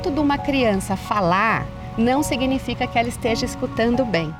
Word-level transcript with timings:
fato 0.00 0.10
de 0.10 0.18
uma 0.18 0.38
criança 0.38 0.96
falar 0.96 1.66
não 1.98 2.22
significa 2.22 2.86
que 2.86 2.98
ela 2.98 3.08
esteja 3.08 3.44
escutando 3.44 4.02
bem. 4.02 4.34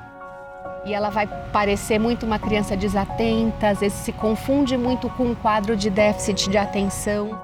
E 0.86 0.94
ela 0.94 1.10
vai 1.10 1.26
parecer 1.52 1.98
muito 1.98 2.24
uma 2.24 2.38
criança 2.38 2.74
desatenta, 2.74 3.68
às 3.68 3.80
vezes 3.80 3.98
se 3.98 4.10
confunde 4.10 4.78
muito 4.78 5.10
com 5.10 5.24
um 5.24 5.34
quadro 5.34 5.76
de 5.76 5.90
déficit 5.90 6.48
de 6.48 6.56
atenção. 6.56 7.38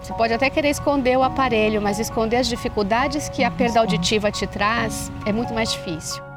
Você 0.00 0.14
pode 0.14 0.32
até 0.32 0.48
querer 0.48 0.70
esconder 0.70 1.18
o 1.18 1.22
aparelho, 1.22 1.82
mas 1.82 1.98
esconder 1.98 2.36
as 2.36 2.48
dificuldades 2.48 3.28
que 3.28 3.44
a 3.44 3.50
perda 3.50 3.80
auditiva 3.80 4.32
te 4.32 4.46
traz 4.46 5.12
é 5.26 5.32
muito 5.32 5.52
mais 5.52 5.70
difícil. 5.70 6.27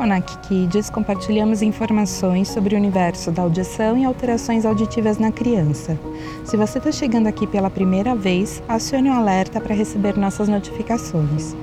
No 0.00 0.06
Fonac 0.06 0.38
Kids 0.48 0.88
compartilhamos 0.88 1.60
informações 1.60 2.48
sobre 2.48 2.74
o 2.74 2.78
universo 2.78 3.30
da 3.30 3.42
audição 3.42 3.98
e 3.98 4.04
alterações 4.06 4.64
auditivas 4.64 5.18
na 5.18 5.30
criança. 5.30 6.00
Se 6.42 6.56
você 6.56 6.78
está 6.78 6.90
chegando 6.90 7.26
aqui 7.26 7.46
pela 7.46 7.68
primeira 7.68 8.16
vez, 8.16 8.62
acione 8.66 9.10
o 9.10 9.12
alerta 9.12 9.60
para 9.60 9.74
receber 9.74 10.16
nossas 10.16 10.48
notificações. 10.48 11.54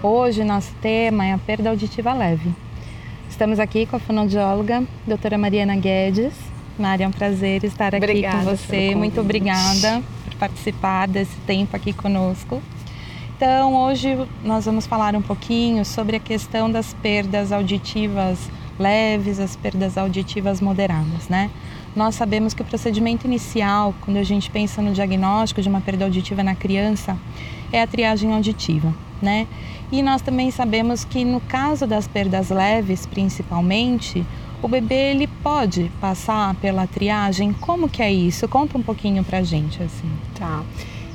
Hoje 0.00 0.44
nosso 0.44 0.72
tema 0.80 1.26
é 1.26 1.32
a 1.32 1.38
perda 1.38 1.70
auditiva 1.70 2.12
leve. 2.12 2.54
Estamos 3.28 3.58
aqui 3.58 3.86
com 3.86 3.96
a 3.96 3.98
fonoaudióloga, 3.98 4.84
doutora 5.04 5.36
Mariana 5.36 5.74
Guedes. 5.74 6.32
Mária, 6.78 7.06
é 7.06 7.08
um 7.08 7.12
prazer 7.12 7.64
estar 7.64 7.92
aqui 7.92 8.04
obrigada 8.04 8.36
com 8.36 8.56
você. 8.56 8.94
Muito 8.94 9.20
obrigada 9.20 10.00
por 10.24 10.34
participar 10.36 11.08
desse 11.08 11.36
tempo 11.38 11.74
aqui 11.74 11.92
conosco. 11.92 12.62
Então, 13.46 13.74
hoje 13.74 14.26
nós 14.42 14.64
vamos 14.64 14.86
falar 14.86 15.14
um 15.14 15.20
pouquinho 15.20 15.84
sobre 15.84 16.16
a 16.16 16.18
questão 16.18 16.72
das 16.72 16.94
perdas 16.94 17.52
auditivas 17.52 18.38
leves, 18.78 19.38
as 19.38 19.54
perdas 19.54 19.98
auditivas 19.98 20.62
moderadas, 20.62 21.28
né? 21.28 21.50
Nós 21.94 22.14
sabemos 22.14 22.54
que 22.54 22.62
o 22.62 22.64
procedimento 22.64 23.26
inicial, 23.26 23.94
quando 24.00 24.16
a 24.16 24.22
gente 24.22 24.50
pensa 24.50 24.80
no 24.80 24.94
diagnóstico 24.94 25.60
de 25.60 25.68
uma 25.68 25.82
perda 25.82 26.06
auditiva 26.06 26.42
na 26.42 26.54
criança, 26.54 27.18
é 27.70 27.82
a 27.82 27.86
triagem 27.86 28.32
auditiva, 28.32 28.94
né? 29.20 29.46
E 29.92 30.02
nós 30.02 30.22
também 30.22 30.50
sabemos 30.50 31.04
que 31.04 31.22
no 31.22 31.38
caso 31.40 31.86
das 31.86 32.08
perdas 32.08 32.48
leves, 32.48 33.04
principalmente, 33.04 34.24
o 34.62 34.68
bebê 34.68 35.10
ele 35.10 35.26
pode 35.26 35.92
passar 36.00 36.54
pela 36.54 36.86
triagem. 36.86 37.52
Como 37.52 37.90
que 37.90 38.02
é 38.02 38.10
isso? 38.10 38.48
Conta 38.48 38.78
um 38.78 38.82
pouquinho 38.82 39.22
pra 39.22 39.42
gente 39.42 39.82
assim. 39.82 40.10
Tá. 40.34 40.62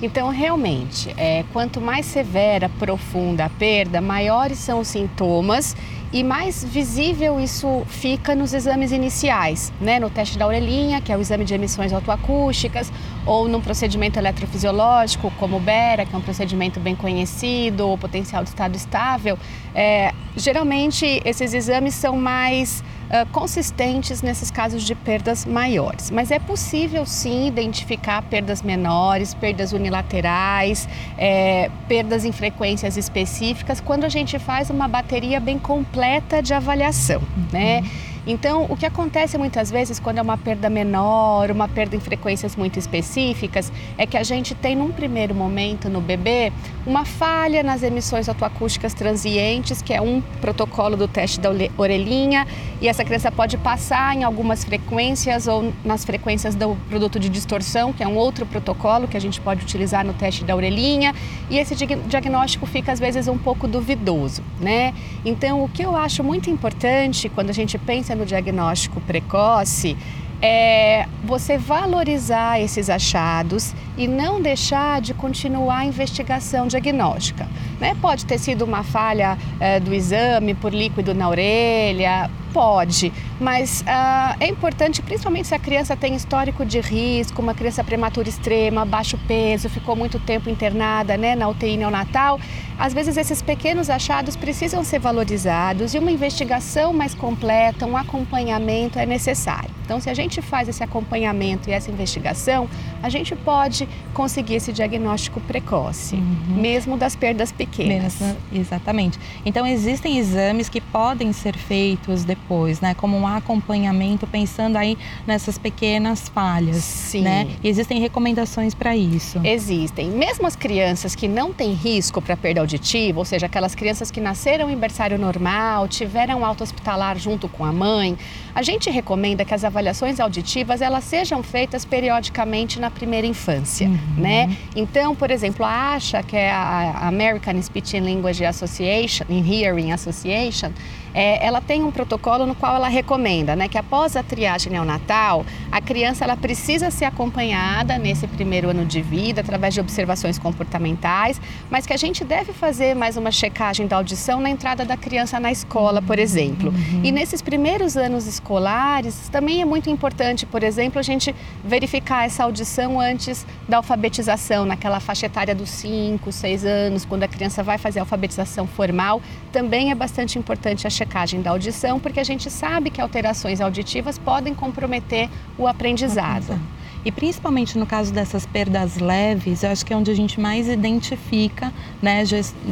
Então, 0.02 0.30
realmente, 0.30 1.14
é, 1.17 1.44
quanto 1.52 1.81
mais 1.81 2.05
severa, 2.05 2.69
profunda 2.80 3.45
a 3.45 3.50
perda, 3.50 4.00
maiores 4.00 4.58
são 4.58 4.80
os 4.80 4.88
sintomas 4.88 5.75
e 6.11 6.23
mais 6.23 6.63
visível 6.63 7.39
isso 7.39 7.83
fica 7.88 8.33
nos 8.33 8.53
exames 8.53 8.91
iniciais, 8.91 9.71
né? 9.79 9.99
no 9.99 10.09
teste 10.09 10.39
da 10.39 10.47
orelhinha, 10.47 10.99
que 11.02 11.11
é 11.11 11.17
o 11.17 11.21
exame 11.21 11.45
de 11.45 11.53
emissões 11.53 11.93
autoacústicas, 11.93 12.91
ou 13.27 13.47
num 13.47 13.61
procedimento 13.61 14.17
eletrofisiológico, 14.17 15.31
como 15.37 15.57
o 15.57 15.59
BERA, 15.59 16.05
que 16.05 16.15
é 16.15 16.17
um 16.17 16.21
procedimento 16.21 16.80
bem 16.80 16.95
conhecido, 16.95 17.87
ou 17.87 17.95
potencial 17.95 18.43
de 18.43 18.49
estado 18.49 18.75
estável. 18.75 19.37
É, 19.75 20.11
geralmente, 20.35 21.21
esses 21.23 21.53
exames 21.53 21.93
são 21.93 22.17
mais 22.17 22.83
uh, 23.09 23.30
consistentes 23.31 24.23
nesses 24.23 24.49
casos 24.49 24.81
de 24.81 24.95
perdas 24.95 25.45
maiores. 25.45 26.09
Mas 26.09 26.31
é 26.31 26.39
possível 26.39 27.05
sim 27.05 27.47
identificar 27.47 28.23
perdas 28.23 28.63
menores, 28.63 29.35
perdas 29.35 29.73
unilaterais, 29.73 30.89
é, 31.19 31.69
perdas 31.87 32.25
em 32.25 32.31
frequências 32.31 32.97
específicas, 32.97 33.80
quando 33.80 34.05
a 34.05 34.09
gente 34.09 34.39
faz 34.39 34.71
uma 34.71 34.87
bateria 34.87 35.39
bem 35.39 35.59
completa 35.59 35.98
de 36.42 36.53
avaliação, 36.53 37.22
né? 37.52 37.80
uhum. 37.81 38.08
Então, 38.27 38.65
o 38.69 38.75
que 38.75 38.85
acontece 38.85 39.37
muitas 39.37 39.71
vezes 39.71 39.99
quando 39.99 40.17
é 40.17 40.21
uma 40.21 40.37
perda 40.37 40.69
menor, 40.69 41.51
uma 41.51 41.67
perda 41.67 41.95
em 41.95 41.99
frequências 41.99 42.55
muito 42.55 42.77
específicas, 42.77 43.71
é 43.97 44.05
que 44.05 44.17
a 44.17 44.23
gente 44.23 44.53
tem 44.53 44.75
num 44.75 44.91
primeiro 44.91 45.33
momento 45.33 45.89
no 45.89 46.02
bebê 46.02 46.52
uma 46.85 47.05
falha 47.05 47.63
nas 47.63 47.83
emissões 47.83 48.27
autoacústicas 48.27 48.93
transientes, 48.93 49.81
que 49.81 49.93
é 49.93 50.02
um 50.02 50.21
protocolo 50.41 50.95
do 50.97 51.08
teste 51.08 51.39
da 51.39 51.49
orelhinha, 51.77 52.47
e 52.81 52.87
essa 52.87 53.03
criança 53.03 53.31
pode 53.31 53.58
passar 53.58 54.15
em 54.15 54.23
algumas 54.23 54.63
frequências 54.63 55.47
ou 55.47 55.73
nas 55.83 56.03
frequências 56.05 56.55
do 56.55 56.75
produto 56.89 57.19
de 57.19 57.29
distorção, 57.29 57.93
que 57.93 58.03
é 58.03 58.08
um 58.08 58.15
outro 58.15 58.45
protocolo 58.45 59.08
que 59.08 59.17
a 59.17 59.21
gente 59.21 59.39
pode 59.41 59.63
utilizar 59.63 60.05
no 60.05 60.13
teste 60.13 60.43
da 60.43 60.55
orelhinha, 60.55 61.13
e 61.49 61.58
esse 61.58 61.75
diagnóstico 61.75 62.65
fica 62.65 62.91
às 62.91 62.99
vezes 62.99 63.27
um 63.27 63.37
pouco 63.37 63.67
duvidoso, 63.67 64.41
né? 64.59 64.93
Então, 65.25 65.63
o 65.63 65.69
que 65.69 65.83
eu 65.83 65.95
acho 65.95 66.23
muito 66.23 66.49
importante 66.49 67.29
quando 67.29 67.49
a 67.49 67.53
gente 67.53 67.77
pensa 67.77 68.08
no 68.15 68.25
diagnóstico 68.25 68.99
precoce 69.02 69.97
é 70.42 71.05
você 71.23 71.58
valorizar 71.58 72.61
esses 72.61 72.89
achados 72.89 73.73
e 73.97 74.08
não 74.08 74.42
deixar 74.42 75.02
de 75.02 75.14
continuar 75.14 75.80
a 75.80 75.86
investigação 75.86 76.67
diagnóstica. 76.67 77.47
Né? 77.80 77.95
Pode 78.02 78.25
ter 78.25 78.37
sido 78.37 78.64
uma 78.64 78.83
falha 78.83 79.37
é, 79.59 79.80
do 79.80 79.93
exame 79.93 80.53
por 80.53 80.73
líquido 80.73 81.14
na 81.14 81.27
orelha, 81.27 82.30
Pode, 82.54 83.14
mas 83.39 83.82
uh, 83.82 84.36
é 84.39 84.48
importante, 84.48 85.02
principalmente 85.02 85.48
se 85.48 85.55
a 85.55 85.60
criança 85.60 85.95
tem 85.95 86.15
histórico 86.15 86.65
de 86.65 86.80
risco, 86.80 87.42
uma 87.42 87.54
criança 87.54 87.83
prematura 87.83 88.27
extrema, 88.27 88.83
baixo 88.86 89.20
peso, 89.27 89.70
ficou 89.70 89.95
muito 89.95 90.20
tempo 90.20 90.49
internada 90.49 91.15
né, 91.15 91.36
na 91.36 91.48
UTI 91.48 91.77
neonatal. 91.77 92.39
Às 92.77 92.93
vezes 92.93 93.17
esses 93.17 93.42
pequenos 93.42 93.89
achados 93.89 94.36
precisam 94.36 94.83
ser 94.83 94.99
valorizados 94.99 95.93
e 95.93 95.99
uma 95.99 96.11
investigação 96.11 96.93
mais 96.93 97.14
completa, 97.14 97.86
um 97.86 97.95
acompanhamento 97.95 98.98
é 98.98 99.05
necessário. 99.05 99.70
Então, 99.83 99.99
se 99.99 100.09
a 100.09 100.14
gente 100.14 100.39
faz 100.39 100.70
esse 100.70 100.83
acompanhamento 100.83 101.67
e 101.67 101.73
essa 101.73 101.89
investigação, 101.89 102.70
a 103.02 103.09
gente 103.09 103.36
pode 103.36 103.89
conseguir 104.14 104.55
esse 104.55 104.71
diagnóstico 104.71 105.42
precoce, 105.42 106.15
uhum. 106.15 106.58
mesmo 106.58 106.95
das 106.95 107.15
perdas 107.15 107.52
pequenas. 107.52 108.20
Mesmo, 108.20 108.38
exatamente. 108.54 109.20
Então, 109.43 109.65
existem 109.65 110.20
exames 110.20 110.70
que 110.70 110.80
podem 110.80 111.33
ser 111.33 111.58
feitos 111.58 112.23
depois 112.23 112.39
depois, 112.39 112.82
né? 112.82 112.95
Como 112.95 113.16
um 113.16 113.27
acompanhamento, 113.27 114.26
pensando 114.26 114.77
aí 114.77 114.98
nessas 115.27 115.58
pequenas 115.58 116.27
falhas. 116.30 116.77
Sim. 116.77 117.22
Né? 117.22 117.48
E 117.64 117.67
existem 117.67 118.00
recomendações 118.00 118.73
para 118.73 118.95
isso? 118.95 119.39
Existem. 119.44 120.10
Mesmo 120.10 120.48
as 120.48 120.55
crianças 120.55 121.14
que 121.14 121.27
não 121.27 121.54
têm 121.54 121.73
risco 121.73 122.22
para 122.22 122.36
perda 122.36 122.61
auditiva, 122.61 123.20
ou 123.20 123.26
seja, 123.26 123.45
aquelas 123.45 123.76
crianças 123.76 124.10
que 124.10 124.20
nasceram 124.20 124.70
em 124.70 124.76
berçário 124.77 125.17
normal, 125.20 125.88
tiveram 125.88 126.44
alta 126.44 126.64
hospitalar 126.64 127.17
junto 127.20 127.48
com 127.48 127.64
a 127.64 127.72
mãe, 127.72 128.18
a 128.56 128.63
gente 128.63 128.89
recomenda 128.89 129.45
que 129.45 129.54
as 129.54 129.63
avaliações 129.63 130.19
auditivas 130.19 130.81
elas 130.81 131.04
sejam 131.04 131.44
feitas 131.44 131.86
periodicamente 131.86 132.80
na 132.80 132.89
primeira 132.89 133.27
infância, 133.27 133.88
uhum. 133.88 133.98
né? 134.18 134.57
Então, 134.75 135.16
por 135.16 135.30
exemplo, 135.30 135.66
a 135.66 135.94
ASHA, 135.94 136.24
que 136.24 136.36
é 136.36 136.50
a 136.51 137.07
American 137.07 137.62
Speech 137.62 137.98
and 137.98 138.04
Language 138.04 138.44
Association, 138.44 139.25
Hearing 139.30 139.92
Association, 139.92 140.71
é, 141.13 141.45
ela 141.45 141.62
tem 141.62 141.83
um 141.83 141.92
protocolo 141.92 142.45
no 142.45 142.56
qual 142.56 142.75
ela 142.75 142.88
recomenda 142.88 143.56
né, 143.56 143.68
que 143.68 143.77
após 143.77 144.15
a 144.15 144.24
triagem 144.24 144.71
neonatal, 144.71 145.45
a 145.71 145.81
criança 145.81 146.24
ela 146.24 146.36
precisa 146.36 146.89
ser 146.92 147.06
acompanhada 147.06 147.97
nesse 147.97 148.27
primeiro 148.27 148.69
ano 148.69 148.86
de 148.86 149.01
vida 149.01 149.42
através 149.42 149.74
de 149.74 149.80
observações 149.80 150.38
comportamentais, 150.38 151.39
mas 151.69 151.86
que 151.86 151.94
a 151.94 151.97
gente 151.97 152.24
deve 152.24 152.53
fazer 152.53 152.95
mais 152.95 153.18
uma 153.18 153.31
checagem 153.31 153.88
da 153.88 153.95
audição 153.95 154.39
na 154.39 154.50
entrada 154.50 154.86
da 154.86 154.97
criança 154.97 155.39
na 155.39 155.51
escola, 155.51 156.01
por 156.01 156.19
exemplo. 156.19 156.69
Uhum. 156.69 157.01
E 157.03 157.12
nesses 157.12 157.41
primeiros 157.41 157.97
anos 157.97 158.27
escolares 158.27 159.30
também 159.30 159.62
é 159.62 159.65
muito 159.65 159.89
importante, 159.89 160.45
por 160.45 160.63
exemplo, 160.63 161.00
a 161.00 161.03
gente 161.03 161.36
verificar 161.63 162.25
essa 162.25 162.44
audição 162.44 163.00
antes 163.00 163.45
da 163.68 163.77
alfabetização, 163.77 164.65
naquela 164.65 165.00
faixa 165.00 165.25
etária 165.25 165.53
dos 165.53 165.69
5, 165.69 166.31
6 166.31 166.65
anos, 166.65 167.06
quando 167.06 167.24
a 167.24 167.27
criança 167.27 167.63
vai 167.63 167.77
fazer 167.77 168.00
a 168.00 168.01
alfabetização 168.03 168.68
formal, 168.68 169.21
também 169.51 169.91
é 169.91 169.95
bastante 169.95 170.38
importante 170.38 170.86
a 170.86 170.89
checagem 171.00 171.42
da 171.42 171.51
audição, 171.51 172.00
porque 172.00 172.19
a 172.19 172.24
gente 172.24 172.50
sabe 172.50 172.89
que 172.89 173.00
alterações 173.00 173.62
auditivas 173.62 174.18
podem 174.18 174.53
comprometer 174.53 175.29
o 175.57 175.65
aprendizado. 175.65 176.59
E 177.06 177.13
principalmente 177.13 177.77
no 177.77 177.85
caso 177.85 178.12
dessas 178.12 178.45
perdas 178.45 178.97
leves, 178.97 179.63
eu 179.63 179.71
acho 179.71 179.85
que 179.85 179.94
é 179.94 179.95
onde 179.95 180.12
a 180.12 180.13
gente 180.13 180.38
mais 180.38 180.68
identifica, 180.68 181.71
né, 182.01 182.23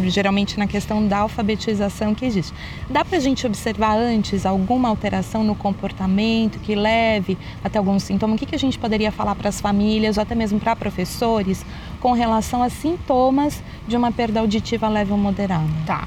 geralmente 0.08 0.60
na 0.60 0.68
questão 0.68 1.08
da 1.08 1.20
alfabetização 1.20 2.14
que 2.14 2.26
existe. 2.26 2.54
Dá 2.90 3.06
para 3.06 3.18
a 3.18 3.22
gente 3.22 3.48
observar 3.48 3.98
antes 3.98 4.46
alguma 4.46 4.90
alteração 4.90 5.46
no 5.46 5.56
comportamento 5.56 6.60
que 6.60 6.76
leve 6.76 7.38
até 7.64 7.78
algum 7.80 7.98
sintoma? 7.98 8.36
O 8.36 8.38
que, 8.38 8.46
que 8.46 8.56
a 8.56 8.60
gente 8.60 8.78
poderia 8.78 9.14
falar 9.14 9.34
para 9.34 9.48
as 9.48 9.62
famílias 9.62 10.18
ou 10.18 10.24
até 10.24 10.36
mesmo 10.36 10.60
para 10.60 10.76
professores 10.76 11.66
com 12.02 12.12
relação 12.12 12.62
a 12.62 12.70
sintomas 12.70 13.64
de 13.88 13.96
uma 13.96 14.12
perda 14.12 14.42
auditiva 14.42 14.90
leve 14.90 15.14
ou 15.14 15.18
moderada? 15.18 15.70
Tá. 15.86 16.06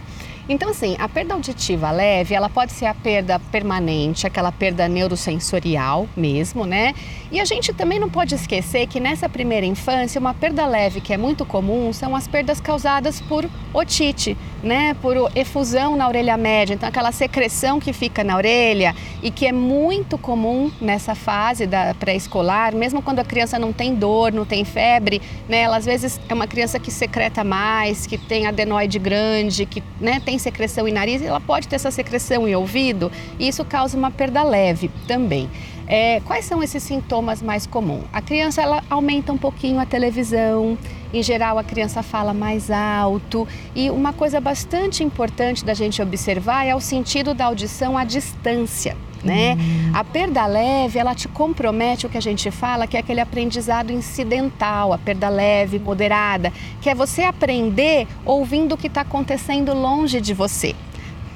Então, 0.52 0.70
assim, 0.70 0.96
a 0.98 1.08
perda 1.08 1.34
auditiva 1.34 1.92
leve, 1.92 2.34
ela 2.34 2.48
pode 2.48 2.72
ser 2.72 2.86
a 2.86 2.92
perda 2.92 3.38
permanente, 3.38 4.26
aquela 4.26 4.50
perda 4.50 4.88
neurosensorial 4.88 6.08
mesmo, 6.16 6.66
né? 6.66 6.92
E 7.30 7.38
a 7.38 7.44
gente 7.44 7.72
também 7.72 8.00
não 8.00 8.10
pode 8.10 8.34
esquecer 8.34 8.88
que 8.88 8.98
nessa 8.98 9.28
primeira 9.28 9.64
infância, 9.64 10.20
uma 10.20 10.34
perda 10.34 10.66
leve 10.66 11.00
que 11.00 11.12
é 11.12 11.16
muito 11.16 11.46
comum 11.46 11.92
são 11.92 12.16
as 12.16 12.26
perdas 12.26 12.60
causadas 12.60 13.20
por 13.20 13.48
otite, 13.72 14.36
né, 14.62 14.94
por 15.00 15.30
efusão 15.34 15.96
na 15.96 16.06
orelha 16.06 16.36
média, 16.36 16.74
então 16.74 16.88
aquela 16.88 17.12
secreção 17.12 17.80
que 17.80 17.92
fica 17.92 18.22
na 18.22 18.36
orelha 18.36 18.94
e 19.22 19.30
que 19.30 19.46
é 19.46 19.52
muito 19.52 20.18
comum 20.18 20.70
nessa 20.80 21.14
fase 21.14 21.66
da 21.66 21.94
pré-escolar, 21.94 22.74
mesmo 22.74 23.02
quando 23.02 23.20
a 23.20 23.24
criança 23.24 23.58
não 23.58 23.72
tem 23.72 23.94
dor, 23.94 24.32
não 24.32 24.44
tem 24.44 24.64
febre, 24.64 25.20
né, 25.48 25.62
ela 25.62 25.76
às 25.76 25.84
vezes 25.84 26.20
é 26.28 26.34
uma 26.34 26.46
criança 26.46 26.78
que 26.78 26.90
secreta 26.90 27.42
mais, 27.42 28.06
que 28.06 28.18
tem 28.18 28.46
adenoide 28.46 28.98
grande, 28.98 29.66
que 29.66 29.82
né, 30.00 30.20
tem 30.24 30.38
secreção 30.38 30.86
em 30.86 30.92
nariz, 30.92 31.22
ela 31.22 31.40
pode 31.40 31.68
ter 31.68 31.76
essa 31.76 31.90
secreção 31.90 32.46
em 32.46 32.54
ouvido 32.54 33.10
e 33.38 33.48
isso 33.48 33.64
causa 33.64 33.96
uma 33.96 34.10
perda 34.10 34.42
leve 34.42 34.90
também. 35.06 35.48
É, 35.92 36.20
quais 36.20 36.44
são 36.44 36.62
esses 36.62 36.84
sintomas 36.84 37.42
mais 37.42 37.66
comuns? 37.66 38.04
A 38.12 38.22
criança 38.22 38.62
ela 38.62 38.80
aumenta 38.88 39.32
um 39.32 39.36
pouquinho 39.36 39.80
a 39.80 39.84
televisão, 39.84 40.78
em 41.12 41.20
geral 41.20 41.58
a 41.58 41.64
criança 41.64 42.00
fala 42.00 42.32
mais 42.32 42.70
alto 42.70 43.46
e 43.74 43.90
uma 43.90 44.12
coisa 44.12 44.40
bastante 44.40 45.02
importante 45.02 45.64
da 45.64 45.74
gente 45.74 46.00
observar 46.00 46.64
é 46.64 46.76
o 46.76 46.80
sentido 46.80 47.34
da 47.34 47.46
audição 47.46 47.98
à 47.98 48.04
distância. 48.04 48.96
Né? 49.24 49.54
Uhum. 49.54 49.90
A 49.92 50.04
perda 50.04 50.46
leve, 50.46 50.98
ela 50.98 51.12
te 51.12 51.26
compromete 51.26 52.06
o 52.06 52.08
que 52.08 52.16
a 52.16 52.22
gente 52.22 52.52
fala, 52.52 52.86
que 52.86 52.96
é 52.96 53.00
aquele 53.00 53.20
aprendizado 53.20 53.92
incidental, 53.92 54.92
a 54.92 54.98
perda 54.98 55.28
leve, 55.28 55.80
moderada, 55.80 56.52
que 56.80 56.88
é 56.88 56.94
você 56.94 57.24
aprender 57.24 58.06
ouvindo 58.24 58.76
o 58.76 58.78
que 58.78 58.86
está 58.86 59.00
acontecendo 59.00 59.74
longe 59.74 60.20
de 60.20 60.32
você. 60.32 60.74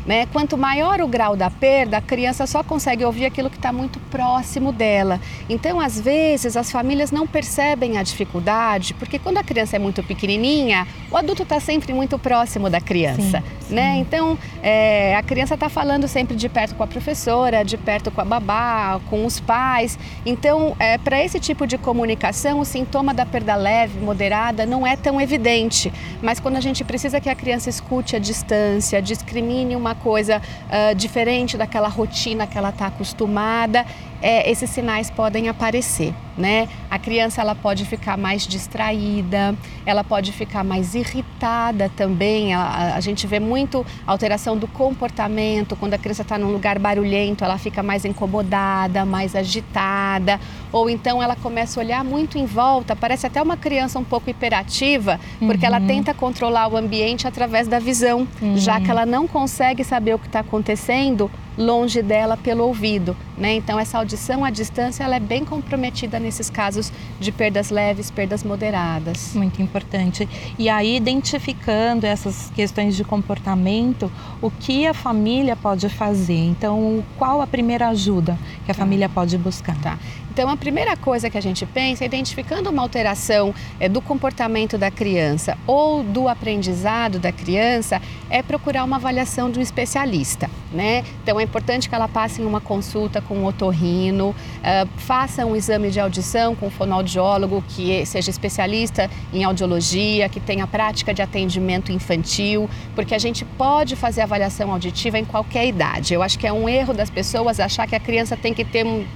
Né? 0.06 0.26
Quanto 0.26 0.58
maior 0.58 1.00
o 1.00 1.08
grau 1.08 1.34
da 1.34 1.50
perda, 1.50 1.96
a 1.96 2.00
criança 2.00 2.46
só 2.46 2.62
consegue 2.62 3.04
ouvir 3.04 3.24
aquilo 3.24 3.48
que 3.48 3.56
está 3.56 3.72
muito 3.72 3.98
próximo 4.10 4.70
dela. 4.70 5.20
Então, 5.48 5.80
às 5.80 5.98
vezes, 5.98 6.56
as 6.56 6.70
famílias 6.70 7.10
não 7.10 7.26
percebem 7.26 7.96
a 7.96 8.02
dificuldade, 8.02 8.92
porque 8.94 9.18
quando 9.18 9.38
a 9.38 9.42
criança 9.42 9.76
é 9.76 9.78
muito 9.78 10.02
pequenininha, 10.02 10.86
o 11.10 11.16
adulto 11.16 11.42
está 11.42 11.58
sempre 11.58 11.92
muito 11.92 12.18
próximo 12.18 12.68
da 12.68 12.80
criança. 12.80 13.38
Sim, 13.40 13.68
sim. 13.68 13.74
Né? 13.74 13.96
Então, 13.96 14.38
é, 14.62 15.16
a 15.16 15.22
criança 15.22 15.54
está 15.54 15.68
falando 15.68 16.06
sempre 16.06 16.36
de 16.36 16.48
perto 16.48 16.74
com 16.74 16.82
a 16.82 16.86
professora, 16.86 17.64
de 17.64 17.76
perto 17.76 18.10
com 18.10 18.20
a 18.20 18.24
babá, 18.24 19.00
com 19.08 19.24
os 19.24 19.40
pais. 19.40 19.98
Então, 20.26 20.76
é, 20.78 20.98
para 20.98 21.22
esse 21.24 21.40
tipo 21.40 21.66
de 21.66 21.78
comunicação, 21.78 22.60
o 22.60 22.64
sintoma 22.64 23.14
da 23.14 23.24
perda 23.24 23.54
leve, 23.54 23.98
moderada, 24.00 24.66
não 24.66 24.86
é 24.86 24.96
tão 24.96 25.20
evidente. 25.20 25.92
Mas 26.20 26.38
quando 26.38 26.56
a 26.56 26.60
gente 26.60 26.84
precisa 26.84 27.20
que 27.20 27.28
a 27.28 27.34
criança 27.34 27.70
escute 27.70 28.16
a 28.16 28.18
distância, 28.18 29.00
discrimine 29.00 29.74
uma 29.74 29.93
coisa 29.94 30.40
uh, 30.40 30.94
diferente 30.94 31.56
daquela 31.56 31.88
rotina 31.88 32.46
que 32.46 32.56
ela 32.56 32.70
está 32.70 32.86
acostumada, 32.86 33.84
é, 34.20 34.50
esses 34.50 34.70
sinais 34.70 35.10
podem 35.10 35.48
aparecer, 35.48 36.14
né? 36.36 36.68
A 36.90 36.98
criança 36.98 37.40
ela 37.40 37.54
pode 37.54 37.84
ficar 37.84 38.16
mais 38.16 38.46
distraída, 38.46 39.54
ela 39.86 40.02
pode 40.02 40.32
ficar 40.32 40.64
mais 40.64 40.94
irritada 40.94 41.90
também. 41.96 42.54
A, 42.54 42.94
a 42.96 43.00
gente 43.00 43.26
vê 43.26 43.38
muito 43.38 43.84
alteração 44.06 44.56
do 44.56 44.66
comportamento 44.66 45.76
quando 45.76 45.94
a 45.94 45.98
criança 45.98 46.22
está 46.22 46.38
num 46.38 46.52
lugar 46.52 46.78
barulhento, 46.78 47.44
ela 47.44 47.58
fica 47.58 47.82
mais 47.82 48.04
incomodada, 48.04 49.04
mais 49.04 49.34
agitada, 49.36 50.40
ou 50.72 50.90
então 50.90 51.22
ela 51.22 51.36
começa 51.36 51.80
a 51.80 51.84
olhar 51.84 52.04
muito 52.04 52.38
em 52.38 52.46
volta. 52.46 52.96
Parece 52.96 53.26
até 53.26 53.40
uma 53.40 53.56
criança 53.56 53.98
um 53.98 54.04
pouco 54.04 54.30
hiperativa, 54.30 55.20
porque 55.38 55.66
uhum. 55.66 55.74
ela 55.74 55.80
tenta 55.80 56.12
controlar 56.12 56.68
o 56.68 56.76
ambiente 56.76 57.26
através 57.26 57.68
da 57.68 57.78
visão, 57.78 58.26
uhum. 58.40 58.56
já 58.56 58.80
que 58.80 58.90
ela 58.90 59.06
não 59.06 59.26
consegue 59.26 59.84
saber 59.84 60.14
o 60.14 60.18
que 60.18 60.26
está 60.26 60.40
acontecendo 60.40 61.30
longe 61.56 62.02
dela 62.02 62.36
pelo 62.36 62.64
ouvido, 62.64 63.16
né? 63.38 63.54
Então 63.54 63.78
essa 63.78 63.98
audição 63.98 64.44
à 64.44 64.50
distância 64.50 65.04
ela 65.04 65.16
é 65.16 65.20
bem 65.20 65.44
comprometida 65.44 66.18
nesses 66.24 66.50
casos 66.50 66.92
de 67.20 67.30
perdas 67.30 67.70
leves, 67.70 68.10
perdas 68.10 68.42
moderadas. 68.42 69.32
Muito 69.34 69.62
importante. 69.62 70.28
E 70.58 70.68
aí 70.68 70.96
identificando 70.96 72.06
essas 72.06 72.50
questões 72.54 72.96
de 72.96 73.04
comportamento, 73.04 74.10
o 74.42 74.50
que 74.50 74.86
a 74.86 74.94
família 74.94 75.54
pode 75.54 75.88
fazer? 75.88 76.44
Então, 76.46 77.04
qual 77.16 77.40
a 77.40 77.46
primeira 77.46 77.88
ajuda 77.88 78.38
que 78.64 78.70
a 78.70 78.74
tá. 78.74 78.80
família 78.80 79.08
pode 79.08 79.38
buscar? 79.38 79.74
Tá. 79.80 79.98
Então, 80.34 80.50
a 80.50 80.56
primeira 80.56 80.96
coisa 80.96 81.30
que 81.30 81.38
a 81.38 81.40
gente 81.40 81.64
pensa 81.64 82.02
é 82.02 82.08
identificando 82.08 82.68
uma 82.68 82.82
alteração 82.82 83.54
é, 83.78 83.88
do 83.88 84.00
comportamento 84.00 84.76
da 84.76 84.90
criança 84.90 85.56
ou 85.64 86.02
do 86.02 86.28
aprendizado 86.28 87.20
da 87.20 87.30
criança, 87.30 88.02
é 88.28 88.42
procurar 88.42 88.82
uma 88.82 88.96
avaliação 88.96 89.48
de 89.48 89.60
um 89.60 89.62
especialista, 89.62 90.50
né? 90.72 91.04
Então, 91.22 91.38
é 91.38 91.44
importante 91.44 91.88
que 91.88 91.94
ela 91.94 92.08
passe 92.08 92.42
em 92.42 92.44
uma 92.44 92.60
consulta 92.60 93.20
com 93.20 93.36
um 93.36 93.44
otorrino, 93.44 94.30
uh, 94.30 94.88
faça 94.96 95.46
um 95.46 95.54
exame 95.54 95.88
de 95.92 96.00
audição 96.00 96.56
com 96.56 96.66
um 96.66 96.70
fonoaudiólogo 96.70 97.62
que 97.68 98.04
seja 98.04 98.28
especialista 98.28 99.08
em 99.32 99.44
audiologia, 99.44 100.28
que 100.28 100.40
tenha 100.40 100.66
prática 100.66 101.14
de 101.14 101.22
atendimento 101.22 101.92
infantil, 101.92 102.68
porque 102.96 103.14
a 103.14 103.20
gente 103.20 103.44
pode 103.44 103.94
fazer 103.94 104.22
avaliação 104.22 104.72
auditiva 104.72 105.16
em 105.16 105.24
qualquer 105.24 105.68
idade. 105.68 106.12
Eu 106.12 106.24
acho 106.24 106.36
que 106.36 106.46
é 106.48 106.52
um 106.52 106.68
erro 106.68 106.92
das 106.92 107.08
pessoas 107.08 107.60
achar 107.60 107.86
que 107.86 107.94
a 107.94 108.00
criança 108.00 108.36
tem 108.36 108.52
que 108.52 108.64
ter 108.64 108.84
um 108.84 109.06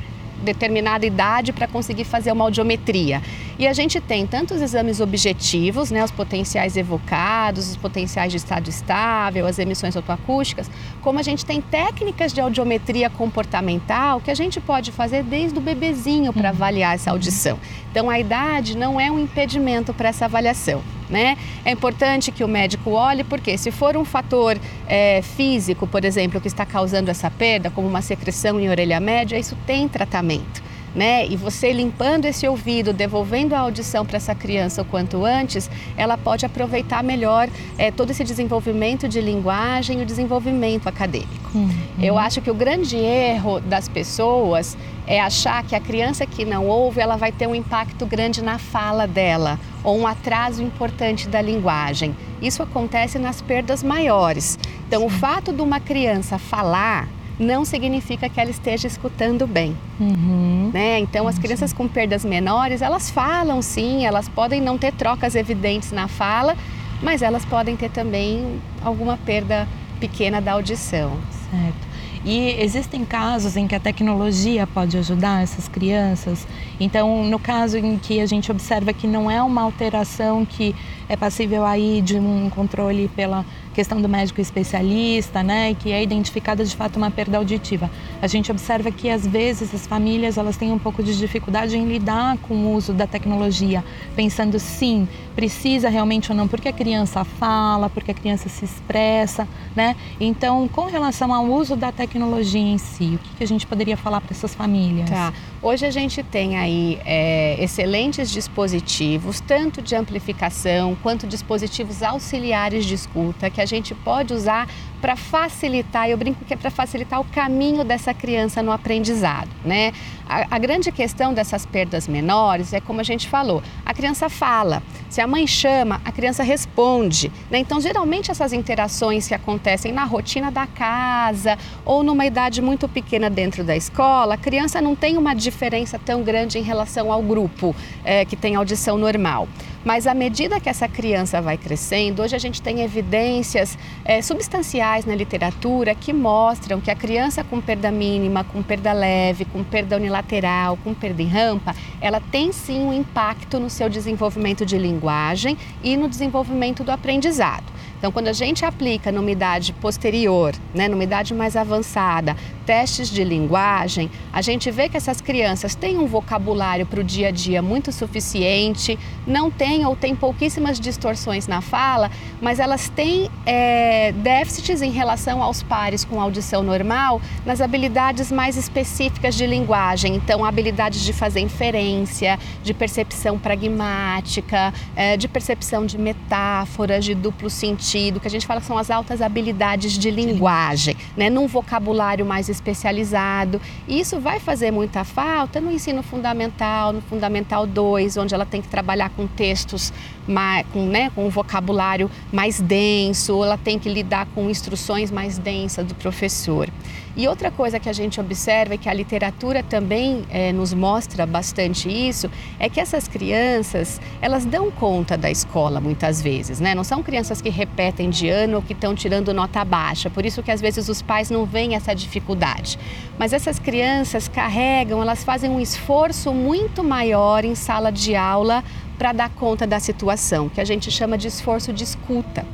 determinada 0.43 1.07
idade 1.07 1.53
para 1.53 1.67
conseguir 1.67 2.05
fazer 2.05 2.33
uma 2.33 2.45
audiometria. 2.45 3.23
E 3.59 3.67
a 3.67 3.73
gente 3.73 4.01
tem 4.01 4.25
tanto 4.25 4.55
os 4.55 4.63
exames 4.63 5.01
objetivos, 5.01 5.91
né, 5.91 6.05
os 6.05 6.13
potenciais 6.13 6.77
evocados, 6.77 7.69
os 7.69 7.77
potenciais 7.77 8.31
de 8.31 8.37
estado 8.37 8.71
estável, 8.71 9.49
as 9.49 9.59
emissões 9.59 9.97
autoacústicas, 9.97 10.71
como 11.03 11.19
a 11.19 11.23
gente 11.25 11.45
tem 11.45 11.61
técnicas 11.61 12.33
de 12.33 12.41
audiometria 12.41 13.11
comportamental 13.11 14.21
que 14.21 14.31
a 14.31 14.35
gente 14.35 14.61
pode 14.61 14.93
fazer 14.93 15.25
desde 15.25 15.59
o 15.59 15.61
bebezinho 15.61 16.33
para 16.33 16.51
uhum. 16.51 16.55
avaliar 16.55 16.95
essa 16.95 17.11
audição. 17.11 17.59
Então 17.91 18.09
a 18.09 18.21
idade 18.21 18.77
não 18.77 19.01
é 19.01 19.11
um 19.11 19.19
impedimento 19.19 19.93
para 19.93 20.11
essa 20.11 20.27
avaliação. 20.27 20.81
Né? 21.11 21.37
É 21.65 21.73
importante 21.73 22.31
que 22.31 22.45
o 22.45 22.49
médico 22.49 22.91
olhe, 22.91 23.25
porque 23.25 23.57
se 23.59 23.73
for 23.73 23.97
um 23.97 24.05
fator 24.05 24.57
é, 24.87 25.21
físico, 25.23 25.87
por 25.87 26.05
exemplo, 26.05 26.41
que 26.41 26.47
está 26.47 26.65
causando 26.67 27.11
essa 27.11 27.31
perda, 27.31 27.71
como 27.71 27.89
uma 27.89 28.03
secreção 28.03 28.61
em 28.61 28.69
orelha 28.69 29.01
média, 29.01 29.39
isso 29.39 29.57
tem 29.67 29.89
tratamento 29.89 30.68
né? 30.99 31.25
E 31.29 31.37
você 31.37 31.73
limpando 31.73 32.25
esse 32.25 32.47
ouvido, 32.49 32.93
devolvendo 32.93 33.55
a 33.55 33.61
audição 33.61 34.05
para 34.05 34.17
essa 34.17 34.35
criança 34.35 34.83
o 34.83 34.85
quanto 34.85 35.25
antes, 35.25 35.71
ela 35.97 36.19
pode 36.19 36.45
aproveitar 36.45 37.05
melhor 37.05 37.49
é, 37.79 37.93
todo 37.93 38.11
esse 38.11 38.25
desenvolvimento 38.25 39.07
de 39.07 39.21
linguagem 39.21 40.01
e 40.01 40.03
o 40.03 40.05
desenvolvimento 40.05 40.89
acadêmico. 40.89 41.51
Uhum. 41.55 41.71
Eu 42.03 42.19
acho 42.19 42.41
que 42.41 42.51
o 42.51 42.55
grande 42.55 42.97
erro 42.97 43.61
das 43.61 43.89
pessoas 43.89 44.77
é 45.07 45.21
achar 45.21 45.63
que 45.63 45.77
a 45.77 45.81
criança 45.81 46.27
que 46.27 46.45
não 46.45 46.67
ouve, 46.67 47.01
ela 47.01 47.15
vai 47.15 47.31
ter 47.31 47.47
um 47.47 47.55
impacto 47.55 48.05
grande 48.05 48.43
na 48.43 48.59
fala 48.59 49.07
dela 49.07 49.57
ou 49.85 49.97
um 49.97 50.07
atraso 50.07 50.61
importante 50.61 51.29
da 51.29 51.41
linguagem. 51.41 52.15
Isso 52.43 52.61
acontece 52.61 53.21
nas 53.21 53.41
perdas 53.41 53.85
maiores. 53.85 54.59
Então, 54.89 55.07
o 55.07 55.09
fato 55.09 55.53
de 55.53 55.63
uma 55.63 55.79
criança 55.79 56.39
falar 56.39 57.09
não 57.39 57.65
significa 57.65 58.29
que 58.29 58.41
ela 58.41 58.51
esteja 58.51 58.87
escutando 58.87 59.47
bem. 59.47 59.77
Uhum. 60.01 60.48
Né? 60.79 61.01
Então, 61.01 61.27
as 61.27 61.37
crianças 61.41 61.73
com 61.73 61.89
perdas 61.89 62.25
menores, 62.25 62.83
elas 62.83 63.11
falam 63.11 63.61
sim, 63.61 64.07
elas 64.07 64.29
podem 64.29 64.61
não 64.61 64.79
ter 64.79 64.93
trocas 64.93 65.35
evidentes 65.35 65.91
na 65.91 66.07
fala, 66.07 66.57
mas 67.03 67.21
elas 67.21 67.45
podem 67.45 67.77
ter 67.77 67.91
também 67.91 68.61
alguma 68.81 69.17
perda 69.17 69.67
pequena 69.99 70.41
da 70.41 70.53
audição. 70.53 71.19
Certo. 71.51 71.89
E 72.25 72.51
existem 72.63 73.05
casos 73.05 73.57
em 73.57 73.67
que 73.67 73.75
a 73.75 73.81
tecnologia 73.81 74.69
pode 74.69 74.97
ajudar 74.97 75.43
essas 75.43 75.67
crianças. 75.67 76.47
Então, 76.79 77.25
no 77.25 77.41
caso 77.41 77.77
em 77.77 77.99
que 77.99 78.21
a 78.21 78.27
gente 78.27 78.49
observa 78.53 78.93
que 78.93 79.09
não 79.09 79.29
é 79.29 79.43
uma 79.43 79.63
alteração 79.63 80.45
que 80.45 80.77
é 81.09 81.17
passível 81.17 81.65
aí 81.65 82.03
de 82.03 82.19
um 82.19 82.51
controle 82.51 83.09
pela 83.09 83.45
questão 83.79 84.03
do 84.03 84.09
médico 84.09 84.41
especialista, 84.41 85.41
né, 85.41 85.73
que 85.73 85.93
é 85.93 86.03
identificada 86.03 86.65
de 86.65 86.75
fato 86.75 86.97
uma 86.97 87.13
perda 87.13 87.39
auditiva. 87.39 87.89
A 88.21 88.27
gente 88.27 88.51
observa 88.51 88.91
que 88.91 89.09
às 89.09 89.25
vezes 89.25 89.73
as 89.73 89.87
famílias 89.87 90.37
elas 90.37 90.57
têm 90.57 90.73
um 90.73 90.79
pouco 90.81 91.01
de 91.01 91.17
dificuldade 91.17 91.79
em 91.79 91.87
lidar 91.87 92.37
com 92.39 92.55
o 92.55 92.75
uso 92.75 92.93
da 92.93 93.07
tecnologia, 93.07 93.85
pensando 94.17 94.59
sim, 94.59 95.07
precisa 95.39 95.89
realmente 95.89 96.33
ou 96.33 96.37
não, 96.37 96.49
porque 96.49 96.67
a 96.67 96.73
criança 96.73 97.23
fala, 97.23 97.89
porque 97.89 98.11
a 98.11 98.15
criança 98.15 98.49
se 98.49 98.65
expressa, 98.65 99.47
né? 99.77 99.95
Então, 100.19 100.67
com 100.67 100.87
relação 100.87 101.33
ao 101.33 101.45
uso 101.45 101.77
da 101.77 101.93
tecnologia 101.93 102.61
em 102.61 102.79
si, 102.79 103.15
o 103.15 103.37
que, 103.37 103.45
a 103.45 103.47
gente 103.47 103.65
poderia 103.65 103.97
falar 103.97 104.21
para 104.21 104.33
essas 104.33 104.53
famílias? 104.53 105.09
Tá. 105.09 105.33
Hoje 105.63 105.87
a 105.87 105.91
gente 105.93 106.25
tem 106.25 106.57
aí 106.59 106.99
é, 107.05 107.63
excelentes 107.63 108.29
dispositivos, 108.29 109.39
tanto 109.39 109.81
de 109.81 109.95
amplificação 109.95 110.97
quanto 111.03 111.27
dispositivos 111.27 112.03
auxiliares 112.03 112.85
de 112.85 112.95
escuta, 112.95 113.51
que 113.51 113.61
a 113.61 113.67
gente 113.67 113.95
pode 113.95 114.35
usar 114.35 114.69
para 115.01 115.15
facilitar, 115.15 116.09
eu 116.09 116.17
brinco 116.17 116.45
que 116.45 116.55
é 116.55 116.57
para 116.57 116.71
facilitar 116.71 117.21
o 117.21 117.25
caminho 117.25 117.85
dessa 117.85 118.13
criança 118.13 118.63
no 118.63 118.73
aprendizado, 118.73 119.49
né? 119.65 119.93
A, 120.29 120.57
a, 120.57 120.59
grande 120.59 120.93
questão 120.93 121.33
dessas 121.33 121.65
perdas 121.65 122.07
menores 122.07 122.73
é 122.73 122.81
como 122.81 123.01
a 123.01 123.05
gente 123.05 123.29
falou, 123.29 123.63
a 123.87 123.95
criança 123.95 124.29
fala, 124.29 124.83
se 125.09 125.21
a 125.21 125.27
mãe 125.27 125.47
chama, 125.47 126.01
a 126.05 126.13
criança 126.13 126.43
responde, 126.43 127.33
né? 127.51 127.59
Então, 127.59 127.81
geralmente 127.81 128.31
essas 128.31 128.53
interações 128.53 129.29
que 129.29 129.35
acontecem 129.35 129.93
na 129.93 130.05
rotina 130.05 130.51
da 130.51 130.67
casa 130.67 131.57
ou 131.85 132.03
numa 132.03 132.27
idade 132.27 132.61
muito 132.61 132.89
pequena 132.89 133.31
dentro 133.31 133.63
da 133.63 133.77
escola, 133.77 134.35
a 134.35 134.39
criança 134.39 134.81
não 134.81 134.97
tem 134.97 135.17
uma 135.17 135.35
diferença 135.35 135.99
tão 135.99 136.23
grande 136.23 136.59
em 136.59 136.63
relação 136.63 137.13
ao 137.13 137.23
grupo 137.23 137.75
é, 138.05 138.25
que 138.25 138.37
tem 138.37 138.57
audição 138.57 138.99
normal. 138.99 139.49
Mas 139.89 140.07
à 140.07 140.13
medida 140.13 140.61
que 140.61 140.69
essa 140.69 140.87
criança 140.87 141.41
vai 141.41 141.57
crescendo, 141.57 142.21
hoje 142.21 142.37
a 142.37 142.39
gente 142.39 142.61
tem 142.61 142.83
evidências 142.83 143.79
é, 144.05 144.21
substanciais 144.21 145.07
na 145.07 145.15
literatura 145.15 145.95
que 145.95 146.13
mostram 146.13 146.79
que 146.79 146.91
a 146.91 146.95
criança 146.95 147.43
com 147.43 147.59
perda 147.59 147.91
mínima, 147.91 148.45
com 148.45 148.63
perda 148.63 148.93
leve, 148.93 149.47
com 149.47 149.65
perda 149.65 149.97
unilateral, 149.97 150.77
com 150.85 150.93
perda 150.93 151.23
em 151.23 151.27
rampa, 151.27 151.75
ela 152.03 152.21
tem 152.21 152.53
sim 152.53 152.81
um 152.83 152.93
impacto 152.93 153.59
no 153.59 153.71
seu 153.71 153.89
desenvolvimento 153.89 154.67
de 154.67 154.77
linguagem 154.77 155.57
e 155.83 155.97
no 155.97 156.07
desenvolvimento 156.07 156.85
do 156.85 156.93
aprendizado. 156.93 157.65
Então, 157.99 158.13
quando 158.13 158.29
a 158.29 158.33
gente 158.33 158.65
aplica 158.65 159.11
numa 159.11 159.31
idade 159.31 159.73
posterior, 159.73 160.55
né, 160.73 160.87
numa 160.87 161.03
idade 161.03 161.35
mais 161.35 161.57
avançada, 161.57 162.37
testes 162.65 163.11
de 163.11 163.25
linguagem, 163.25 164.09
a 164.33 164.41
gente 164.41 164.71
vê 164.71 164.89
que 164.89 164.97
essas 164.97 165.21
crianças 165.21 165.75
têm 165.75 165.99
um 165.99 166.07
vocabulário 166.07 166.87
para 166.87 167.01
o 167.01 167.05
dia 167.05 167.29
a 167.29 167.31
dia 167.33 167.61
muito 167.61 167.91
suficiente, 167.91 168.97
não 169.27 169.51
têm 169.51 169.85
ou 169.85 169.97
têm 169.97 170.15
pouquíssimas 170.15 170.79
distorções 170.79 171.49
na 171.49 171.61
fala, 171.61 172.11
mas 172.41 172.61
elas 172.61 172.89
têm 172.89 173.29
é, 173.45 174.13
déficits 174.13 174.81
em 174.81 174.93
relação 174.93 175.43
aos 175.43 175.63
pares 175.63 176.05
com 176.05 176.21
audição 176.21 176.63
normal 176.63 177.21
nas 177.45 177.61
habilidades 177.61 178.31
mais 178.31 178.57
específicas 178.57 179.35
de 179.35 179.47
linguagem. 179.47 180.15
Então, 180.15 180.45
habilidades 180.45 181.01
de 181.01 181.13
fazer 181.13 181.41
inferência, 181.41 182.39
de 182.63 182.73
percepção 182.73 183.39
pragmática, 183.39 184.73
é, 184.95 185.17
de 185.17 185.27
percepção 185.27 185.85
de 185.85 185.99
metáforas, 185.99 187.05
de 187.05 187.15
duplo 187.15 187.51
sentido 187.51 187.88
sentido, 187.89 188.21
que 188.21 188.27
a 188.27 188.31
gente 188.31 188.47
fala 188.47 188.61
que 188.61 188.67
são 188.67 188.77
as 188.77 188.91
altas 188.91 189.23
habilidades 189.23 189.99
de 189.99 190.11
linguagem, 190.11 190.97
né, 191.17 191.31
num 191.31 191.47
vocabulário 191.47 192.25
mais 192.27 192.49
especializado. 192.49 193.61
E 193.87 193.99
isso 193.99 194.21
vai 194.21 194.39
fazer 194.39 194.71
muita 194.71 195.05
falta 195.05 195.61
no 195.61 195.71
ensino 195.71 196.03
fundamental, 196.03 196.93
no 196.93 197.01
Fundamental 197.01 197.67
2, 197.67 198.17
onde 198.19 198.35
ela 198.35 198.45
tem 198.45 198.61
que 198.61 198.69
trabalhar 198.69 199.11
com 199.11 199.27
textos, 199.27 199.93
mais, 200.27 200.67
com, 200.73 200.85
né, 200.87 201.11
com 201.15 201.27
um 201.27 201.31
vocabulário 201.31 202.11
mais 202.31 202.61
denso, 202.61 203.43
ela 203.43 203.57
tem 203.57 203.79
que 203.79 203.89
lidar 203.89 204.27
com 204.35 204.51
instruções 204.51 205.11
mais 205.11 205.39
densas 205.39 205.87
do 205.87 205.95
professor. 205.95 206.69
E 207.17 207.27
outra 207.27 207.51
coisa 207.51 207.81
que 207.81 207.89
a 207.89 207.93
gente 207.93 208.21
observa 208.21 208.75
e 208.75 208.79
que 208.79 208.89
a 208.89 208.95
literatura 208.95 209.61
também 209.63 210.25
é, 210.31 210.53
nos 210.53 210.73
mostra 210.73 211.27
bastante 211.27 211.89
isso 211.89 212.31
é 212.61 212.69
que 212.69 212.79
essas 212.79 213.09
crianças 213.09 214.01
elas 214.21 214.45
dão 214.45 214.71
conta 214.71 215.17
da 215.17 215.29
escola 215.29 215.81
muitas 215.81 216.23
vezes, 216.23 216.61
né? 216.61 216.77
Não 216.77 216.85
são 216.85 217.03
crianças 217.03 217.41
que 217.41 217.49
repetem 217.49 217.78
de 218.11 218.29
ano 218.29 218.57
ou 218.57 218.63
que 218.63 218.73
estão 218.73 218.95
tirando 218.95 219.33
nota 219.33 219.65
baixa. 219.65 220.11
Por 220.11 220.27
isso 220.27 220.43
que 220.43 220.51
às 220.51 220.61
vezes 220.61 220.89
os 220.89 221.01
pais 221.01 221.31
não 221.31 221.47
veem 221.47 221.77
essa 221.77 221.95
dificuldade. 221.95 222.79
Mas 223.17 223.33
essas 223.33 223.59
crianças 223.59 224.27
carregam, 224.27 225.01
elas 225.01 225.23
fazem 225.23 225.49
um 225.49 225.61
esforço 225.61 226.33
muito 226.33 226.83
maior 226.83 227.45
em 227.45 227.55
sala 227.55 227.93
de 227.93 228.17
aula 228.17 228.65
para 228.99 229.13
dar 229.13 229.31
conta 229.31 229.65
da 229.65 229.79
situação, 229.79 230.49
que 230.49 230.61
a 230.61 230.65
gente 230.65 230.91
chama 230.91 231.17
de 231.17 231.29
esforço 231.29 231.73
de 231.73 231.85
escuta. 231.85 232.45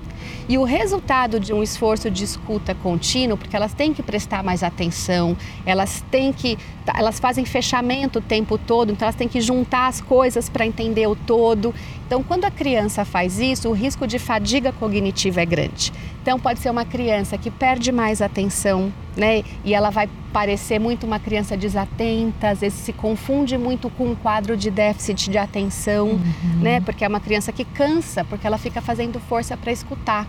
E 0.46 0.58
o 0.58 0.64
resultado 0.64 1.40
de 1.40 1.54
um 1.54 1.62
esforço 1.62 2.10
de 2.10 2.22
escuta 2.22 2.74
contínuo, 2.74 3.36
porque 3.38 3.56
elas 3.56 3.72
têm 3.72 3.94
que 3.94 4.02
prestar 4.02 4.44
mais 4.44 4.62
atenção, 4.62 5.34
elas 5.64 6.04
têm 6.10 6.34
que, 6.34 6.58
tá, 6.84 6.92
elas 6.98 7.18
fazem 7.18 7.46
fechamento 7.46 8.18
o 8.18 8.22
tempo 8.22 8.58
todo, 8.58 8.92
então 8.92 9.06
elas 9.06 9.14
têm 9.14 9.26
que 9.26 9.40
juntar 9.40 9.86
as 9.86 10.02
coisas 10.02 10.50
para 10.50 10.66
entender 10.66 11.06
o 11.06 11.16
todo. 11.16 11.74
Então, 12.14 12.22
quando 12.22 12.44
a 12.44 12.50
criança 12.50 13.04
faz 13.04 13.40
isso, 13.40 13.68
o 13.68 13.72
risco 13.72 14.06
de 14.06 14.20
fadiga 14.20 14.70
cognitiva 14.70 15.42
é 15.42 15.44
grande. 15.44 15.92
Então, 16.22 16.38
pode 16.38 16.60
ser 16.60 16.70
uma 16.70 16.84
criança 16.84 17.36
que 17.36 17.50
perde 17.50 17.90
mais 17.90 18.22
atenção, 18.22 18.92
né? 19.16 19.42
E 19.64 19.74
ela 19.74 19.90
vai 19.90 20.08
parecer 20.32 20.78
muito 20.78 21.04
uma 21.04 21.18
criança 21.18 21.56
desatenta, 21.56 22.50
às 22.50 22.60
vezes 22.60 22.78
se 22.78 22.92
confunde 22.92 23.58
muito 23.58 23.90
com 23.90 24.12
um 24.12 24.14
quadro 24.14 24.56
de 24.56 24.70
déficit 24.70 25.28
de 25.28 25.36
atenção, 25.36 26.10
uhum. 26.10 26.60
né? 26.60 26.80
Porque 26.82 27.04
é 27.04 27.08
uma 27.08 27.18
criança 27.18 27.50
que 27.50 27.64
cansa, 27.64 28.24
porque 28.24 28.46
ela 28.46 28.58
fica 28.58 28.80
fazendo 28.80 29.18
força 29.18 29.56
para 29.56 29.72
escutar. 29.72 30.24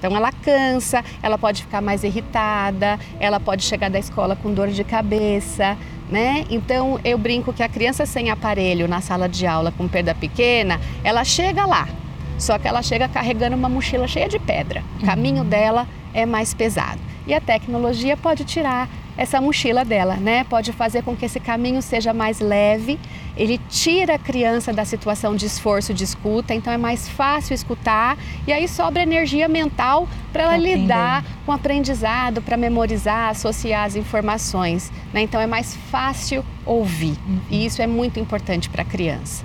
Então 0.00 0.16
ela 0.16 0.32
cansa, 0.32 1.04
ela 1.22 1.38
pode 1.38 1.62
ficar 1.62 1.80
mais 1.80 2.02
irritada, 2.02 2.98
ela 3.20 3.38
pode 3.38 3.62
chegar 3.62 3.88
da 3.88 4.00
escola 4.00 4.34
com 4.34 4.52
dor 4.52 4.68
de 4.68 4.82
cabeça, 4.82 5.76
né? 6.10 6.44
Então 6.50 6.98
eu 7.04 7.16
brinco 7.16 7.52
que 7.52 7.62
a 7.62 7.68
criança 7.68 8.04
sem 8.04 8.30
aparelho 8.30 8.88
na 8.88 9.00
sala 9.00 9.28
de 9.28 9.46
aula 9.46 9.72
com 9.72 9.86
perda 9.88 10.14
pequena, 10.14 10.80
ela 11.04 11.24
chega 11.24 11.64
lá, 11.64 11.88
só 12.38 12.58
que 12.58 12.66
ela 12.66 12.82
chega 12.82 13.08
carregando 13.08 13.56
uma 13.56 13.68
mochila 13.68 14.08
cheia 14.08 14.28
de 14.28 14.38
pedra. 14.38 14.82
O 15.00 15.06
caminho 15.06 15.42
uhum. 15.42 15.48
dela 15.48 15.86
é 16.12 16.26
mais 16.26 16.54
pesado. 16.54 17.00
E 17.26 17.34
a 17.34 17.40
tecnologia 17.40 18.16
pode 18.16 18.44
tirar 18.44 18.88
essa 19.16 19.40
mochila 19.40 19.84
dela, 19.84 20.16
né? 20.16 20.44
Pode 20.44 20.72
fazer 20.72 21.02
com 21.02 21.16
que 21.16 21.24
esse 21.24 21.38
caminho 21.40 21.82
seja 21.82 22.12
mais 22.12 22.40
leve. 22.40 22.98
Ele 23.36 23.58
tira 23.68 24.14
a 24.14 24.18
criança 24.18 24.72
da 24.72 24.84
situação 24.84 25.34
de 25.34 25.46
esforço 25.46 25.94
de 25.94 26.04
escuta, 26.04 26.54
então 26.54 26.72
é 26.72 26.76
mais 26.76 27.08
fácil 27.08 27.54
escutar 27.54 28.18
e 28.46 28.52
aí 28.52 28.66
sobra 28.68 29.02
energia 29.02 29.48
mental 29.48 30.08
para 30.32 30.44
ela 30.44 30.56
Entender. 30.56 30.76
lidar 30.76 31.24
com 31.44 31.52
o 31.52 31.54
aprendizado, 31.54 32.42
para 32.42 32.56
memorizar, 32.56 33.30
associar 33.30 33.84
as 33.84 33.96
informações, 33.96 34.92
né? 35.12 35.22
Então 35.22 35.40
é 35.40 35.46
mais 35.46 35.76
fácil 35.90 36.44
ouvir. 36.66 37.16
Uhum. 37.26 37.40
E 37.50 37.66
isso 37.66 37.80
é 37.80 37.86
muito 37.86 38.18
importante 38.20 38.68
para 38.68 38.82
a 38.82 38.84
criança. 38.84 39.44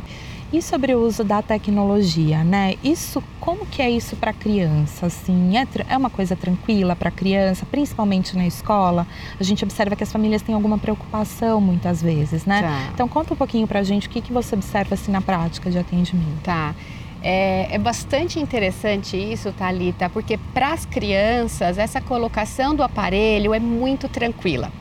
E 0.53 0.61
sobre 0.61 0.93
o 0.93 1.03
uso 1.03 1.23
da 1.23 1.41
tecnologia, 1.41 2.43
né? 2.43 2.75
Isso, 2.83 3.21
como 3.39 3.65
que 3.65 3.81
é 3.81 3.89
isso 3.89 4.15
para 4.15 4.31
criança? 4.31 5.07
Assim, 5.07 5.57
é, 5.57 5.67
é 5.89 5.97
uma 5.97 6.09
coisa 6.09 6.35
tranquila 6.35 6.95
para 6.95 7.09
criança, 7.09 7.65
principalmente 7.65 8.37
na 8.37 8.45
escola? 8.45 9.07
A 9.39 9.43
gente 9.43 9.63
observa 9.63 9.95
que 9.95 10.03
as 10.03 10.11
famílias 10.11 10.43
têm 10.43 10.53
alguma 10.53 10.77
preocupação 10.77 11.59
muitas 11.59 12.01
vezes, 12.01 12.45
né? 12.45 12.61
Tá. 12.61 12.89
Então 12.93 13.07
conta 13.07 13.33
um 13.33 13.37
pouquinho 13.37 13.67
para 13.67 13.79
a 13.79 13.83
gente 13.83 14.07
o 14.07 14.09
que, 14.09 14.21
que 14.21 14.31
você 14.31 14.55
observa 14.55 14.93
assim 14.93 15.11
na 15.11 15.21
prática 15.21 15.69
de 15.71 15.79
atendimento. 15.79 16.43
Tá. 16.43 16.75
É, 17.23 17.69
é, 17.71 17.79
bastante 17.79 18.39
interessante 18.39 19.17
isso, 19.17 19.51
Talita, 19.51 20.11
porque 20.11 20.37
para 20.53 20.73
as 20.73 20.85
crianças 20.85 21.79
essa 21.79 21.99
colocação 21.99 22.75
do 22.75 22.83
aparelho 22.83 23.51
é 23.51 23.59
muito 23.59 24.07
tranquila 24.07 24.71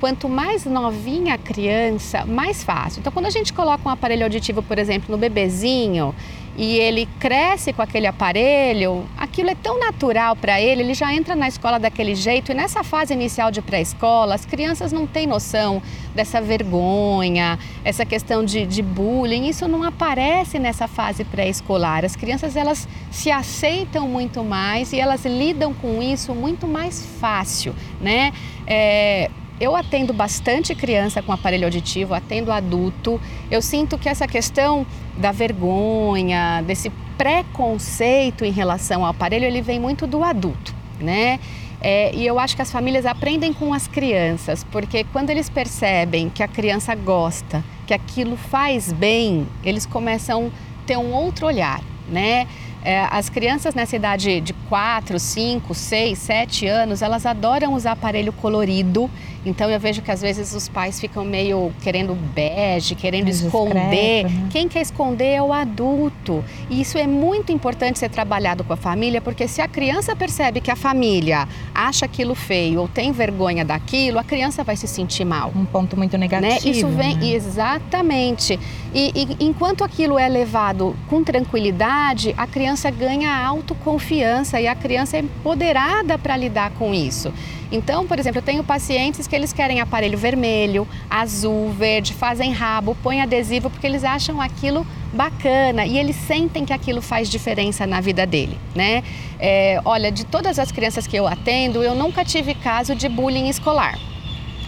quanto 0.00 0.28
mais 0.28 0.64
novinha 0.64 1.34
a 1.34 1.38
criança, 1.38 2.24
mais 2.24 2.62
fácil. 2.62 3.00
Então, 3.00 3.12
quando 3.12 3.26
a 3.26 3.30
gente 3.30 3.52
coloca 3.52 3.88
um 3.88 3.92
aparelho 3.92 4.24
auditivo, 4.24 4.62
por 4.62 4.78
exemplo, 4.78 5.10
no 5.10 5.18
bebezinho, 5.18 6.14
e 6.56 6.78
ele 6.78 7.08
cresce 7.18 7.72
com 7.72 7.82
aquele 7.82 8.06
aparelho, 8.06 9.04
aquilo 9.16 9.50
é 9.50 9.56
tão 9.56 9.78
natural 9.78 10.36
para 10.36 10.60
ele, 10.60 10.82
ele 10.82 10.94
já 10.94 11.12
entra 11.12 11.34
na 11.34 11.48
escola 11.48 11.80
daquele 11.80 12.14
jeito. 12.14 12.52
E 12.52 12.54
nessa 12.54 12.84
fase 12.84 13.12
inicial 13.12 13.50
de 13.50 13.60
pré-escola, 13.60 14.36
as 14.36 14.44
crianças 14.44 14.92
não 14.92 15.04
têm 15.04 15.26
noção 15.26 15.82
dessa 16.14 16.40
vergonha, 16.40 17.58
essa 17.84 18.06
questão 18.06 18.44
de, 18.44 18.66
de 18.66 18.82
bullying. 18.82 19.48
Isso 19.48 19.66
não 19.66 19.82
aparece 19.82 20.60
nessa 20.60 20.86
fase 20.86 21.24
pré-escolar. 21.24 22.04
As 22.04 22.14
crianças 22.14 22.54
elas 22.56 22.86
se 23.10 23.32
aceitam 23.32 24.08
muito 24.08 24.44
mais 24.44 24.92
e 24.92 25.00
elas 25.00 25.24
lidam 25.24 25.74
com 25.74 26.00
isso 26.00 26.34
muito 26.34 26.68
mais 26.68 27.04
fácil, 27.18 27.74
né? 28.00 28.32
É, 28.64 29.28
eu 29.60 29.74
atendo 29.76 30.12
bastante 30.12 30.74
criança 30.74 31.22
com 31.22 31.32
aparelho 31.32 31.64
auditivo, 31.64 32.14
atendo 32.14 32.50
adulto. 32.50 33.20
Eu 33.50 33.62
sinto 33.62 33.96
que 33.96 34.08
essa 34.08 34.26
questão 34.26 34.86
da 35.16 35.32
vergonha, 35.32 36.62
desse 36.66 36.90
preconceito 37.16 38.44
em 38.44 38.50
relação 38.50 39.04
ao 39.04 39.10
aparelho, 39.10 39.44
ele 39.44 39.62
vem 39.62 39.78
muito 39.78 40.06
do 40.06 40.24
adulto, 40.24 40.74
né? 41.00 41.38
É, 41.80 42.14
e 42.14 42.26
eu 42.26 42.38
acho 42.38 42.56
que 42.56 42.62
as 42.62 42.72
famílias 42.72 43.04
aprendem 43.04 43.52
com 43.52 43.74
as 43.74 43.86
crianças, 43.86 44.64
porque 44.64 45.04
quando 45.12 45.30
eles 45.30 45.50
percebem 45.50 46.30
que 46.30 46.42
a 46.42 46.48
criança 46.48 46.94
gosta, 46.94 47.62
que 47.86 47.92
aquilo 47.92 48.36
faz 48.36 48.90
bem, 48.90 49.46
eles 49.62 49.84
começam 49.84 50.46
a 50.46 50.86
ter 50.86 50.96
um 50.96 51.12
outro 51.12 51.46
olhar, 51.46 51.82
né? 52.08 52.46
É, 52.82 53.06
as 53.10 53.30
crianças 53.30 53.74
nessa 53.74 53.96
idade 53.96 54.42
de 54.42 54.52
4, 54.52 55.18
5, 55.18 55.74
6, 55.74 56.18
7 56.18 56.66
anos, 56.66 57.00
elas 57.00 57.24
adoram 57.24 57.72
usar 57.72 57.92
aparelho 57.92 58.32
colorido. 58.32 59.10
Então 59.44 59.70
eu 59.70 59.78
vejo 59.78 60.02
que 60.02 60.10
às 60.10 60.20
vezes 60.20 60.54
os 60.54 60.68
pais 60.68 60.98
ficam 60.98 61.24
meio 61.24 61.72
querendo 61.82 62.14
bege, 62.14 62.94
querendo 62.94 63.28
esconder. 63.28 64.24
né? 64.24 64.48
Quem 64.50 64.68
quer 64.68 64.80
esconder 64.82 65.34
é 65.34 65.42
o 65.42 65.52
adulto. 65.52 66.44
E 66.70 66.80
isso 66.80 66.96
é 66.98 67.06
muito 67.06 67.52
importante 67.52 67.98
ser 67.98 68.08
trabalhado 68.08 68.64
com 68.64 68.72
a 68.72 68.76
família, 68.76 69.20
porque 69.20 69.46
se 69.46 69.60
a 69.60 69.68
criança 69.68 70.16
percebe 70.16 70.60
que 70.60 70.70
a 70.70 70.76
família 70.76 71.48
acha 71.74 72.04
aquilo 72.06 72.34
feio 72.34 72.80
ou 72.80 72.88
tem 72.88 73.12
vergonha 73.12 73.64
daquilo, 73.64 74.18
a 74.18 74.24
criança 74.24 74.64
vai 74.64 74.76
se 74.76 74.86
sentir 74.86 75.24
mal. 75.24 75.52
Um 75.54 75.64
ponto 75.64 75.96
muito 75.96 76.16
negativo. 76.16 76.50
Né? 76.50 76.58
Isso 76.64 76.88
vem 76.88 77.16
né? 77.16 77.26
exatamente. 77.28 78.58
E, 78.94 79.12
e 79.14 79.44
enquanto 79.44 79.84
aquilo 79.84 80.18
é 80.18 80.28
levado 80.28 80.96
com 81.08 81.22
tranquilidade, 81.22 82.34
a 82.36 82.46
criança 82.46 82.90
ganha 82.90 83.34
autoconfiança 83.44 84.60
e 84.60 84.66
a 84.66 84.74
criança 84.74 85.16
é 85.16 85.20
empoderada 85.20 86.16
para 86.16 86.36
lidar 86.36 86.70
com 86.72 86.94
isso. 86.94 87.32
Então, 87.74 88.06
por 88.06 88.20
exemplo, 88.20 88.38
eu 88.38 88.42
tenho 88.42 88.62
pacientes 88.62 89.26
que 89.26 89.34
eles 89.34 89.52
querem 89.52 89.80
aparelho 89.80 90.16
vermelho, 90.16 90.86
azul, 91.10 91.70
verde, 91.70 92.14
fazem 92.14 92.52
rabo, 92.52 92.96
põem 93.02 93.20
adesivo 93.20 93.68
porque 93.68 93.84
eles 93.84 94.04
acham 94.04 94.40
aquilo 94.40 94.86
bacana 95.12 95.84
e 95.84 95.98
eles 95.98 96.14
sentem 96.14 96.64
que 96.64 96.72
aquilo 96.72 97.02
faz 97.02 97.28
diferença 97.28 97.84
na 97.84 98.00
vida 98.00 98.24
dele, 98.24 98.56
né? 98.76 99.02
É, 99.40 99.80
olha, 99.84 100.12
de 100.12 100.24
todas 100.24 100.60
as 100.60 100.70
crianças 100.70 101.04
que 101.08 101.16
eu 101.16 101.26
atendo, 101.26 101.82
eu 101.82 101.96
nunca 101.96 102.24
tive 102.24 102.54
caso 102.54 102.94
de 102.94 103.08
bullying 103.08 103.48
escolar. 103.48 103.98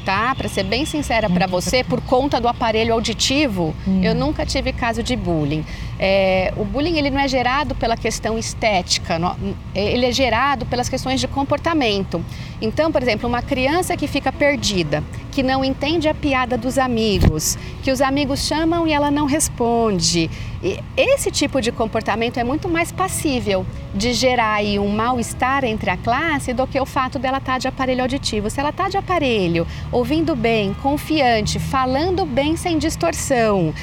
Tá? 0.06 0.36
Para 0.36 0.48
ser 0.48 0.62
bem 0.62 0.86
sincera 0.86 1.28
para 1.28 1.48
você, 1.48 1.82
por 1.82 2.00
conta 2.00 2.40
do 2.40 2.46
aparelho 2.46 2.94
auditivo, 2.94 3.74
hum. 3.86 4.00
eu 4.04 4.14
nunca 4.14 4.46
tive 4.46 4.72
caso 4.72 5.02
de 5.02 5.16
bullying. 5.16 5.64
É, 5.98 6.54
o 6.56 6.64
bullying 6.64 6.96
ele 6.96 7.10
não 7.10 7.18
é 7.18 7.26
gerado 7.26 7.74
pela 7.74 7.96
questão 7.96 8.38
estética, 8.38 9.18
ele 9.74 10.06
é 10.06 10.12
gerado 10.12 10.64
pelas 10.66 10.88
questões 10.88 11.20
de 11.20 11.26
comportamento. 11.26 12.24
Então, 12.62 12.92
por 12.92 13.02
exemplo, 13.02 13.28
uma 13.28 13.42
criança 13.42 13.96
que 13.96 14.06
fica 14.06 14.32
perdida, 14.32 15.02
que 15.36 15.42
não 15.42 15.62
entende 15.62 16.08
a 16.08 16.14
piada 16.14 16.56
dos 16.56 16.78
amigos, 16.78 17.58
que 17.82 17.92
os 17.92 18.00
amigos 18.00 18.46
chamam 18.46 18.88
e 18.88 18.92
ela 18.94 19.10
não 19.10 19.26
responde. 19.26 20.30
E 20.62 20.80
esse 20.96 21.30
tipo 21.30 21.60
de 21.60 21.70
comportamento 21.70 22.38
é 22.38 22.42
muito 22.42 22.70
mais 22.70 22.90
passível 22.90 23.66
de 23.94 24.14
gerar 24.14 24.62
um 24.80 24.88
mal-estar 24.88 25.62
entre 25.62 25.90
a 25.90 25.96
classe 25.98 26.54
do 26.54 26.66
que 26.66 26.80
o 26.80 26.86
fato 26.86 27.18
dela 27.18 27.36
estar 27.36 27.52
tá 27.52 27.58
de 27.58 27.68
aparelho 27.68 28.00
auditivo. 28.00 28.48
Se 28.48 28.60
ela 28.60 28.70
está 28.70 28.88
de 28.88 28.96
aparelho, 28.96 29.66
ouvindo 29.92 30.34
bem, 30.34 30.72
confiante, 30.72 31.58
falando 31.58 32.24
bem 32.24 32.56
sem 32.56 32.78
distorção, 32.78 33.74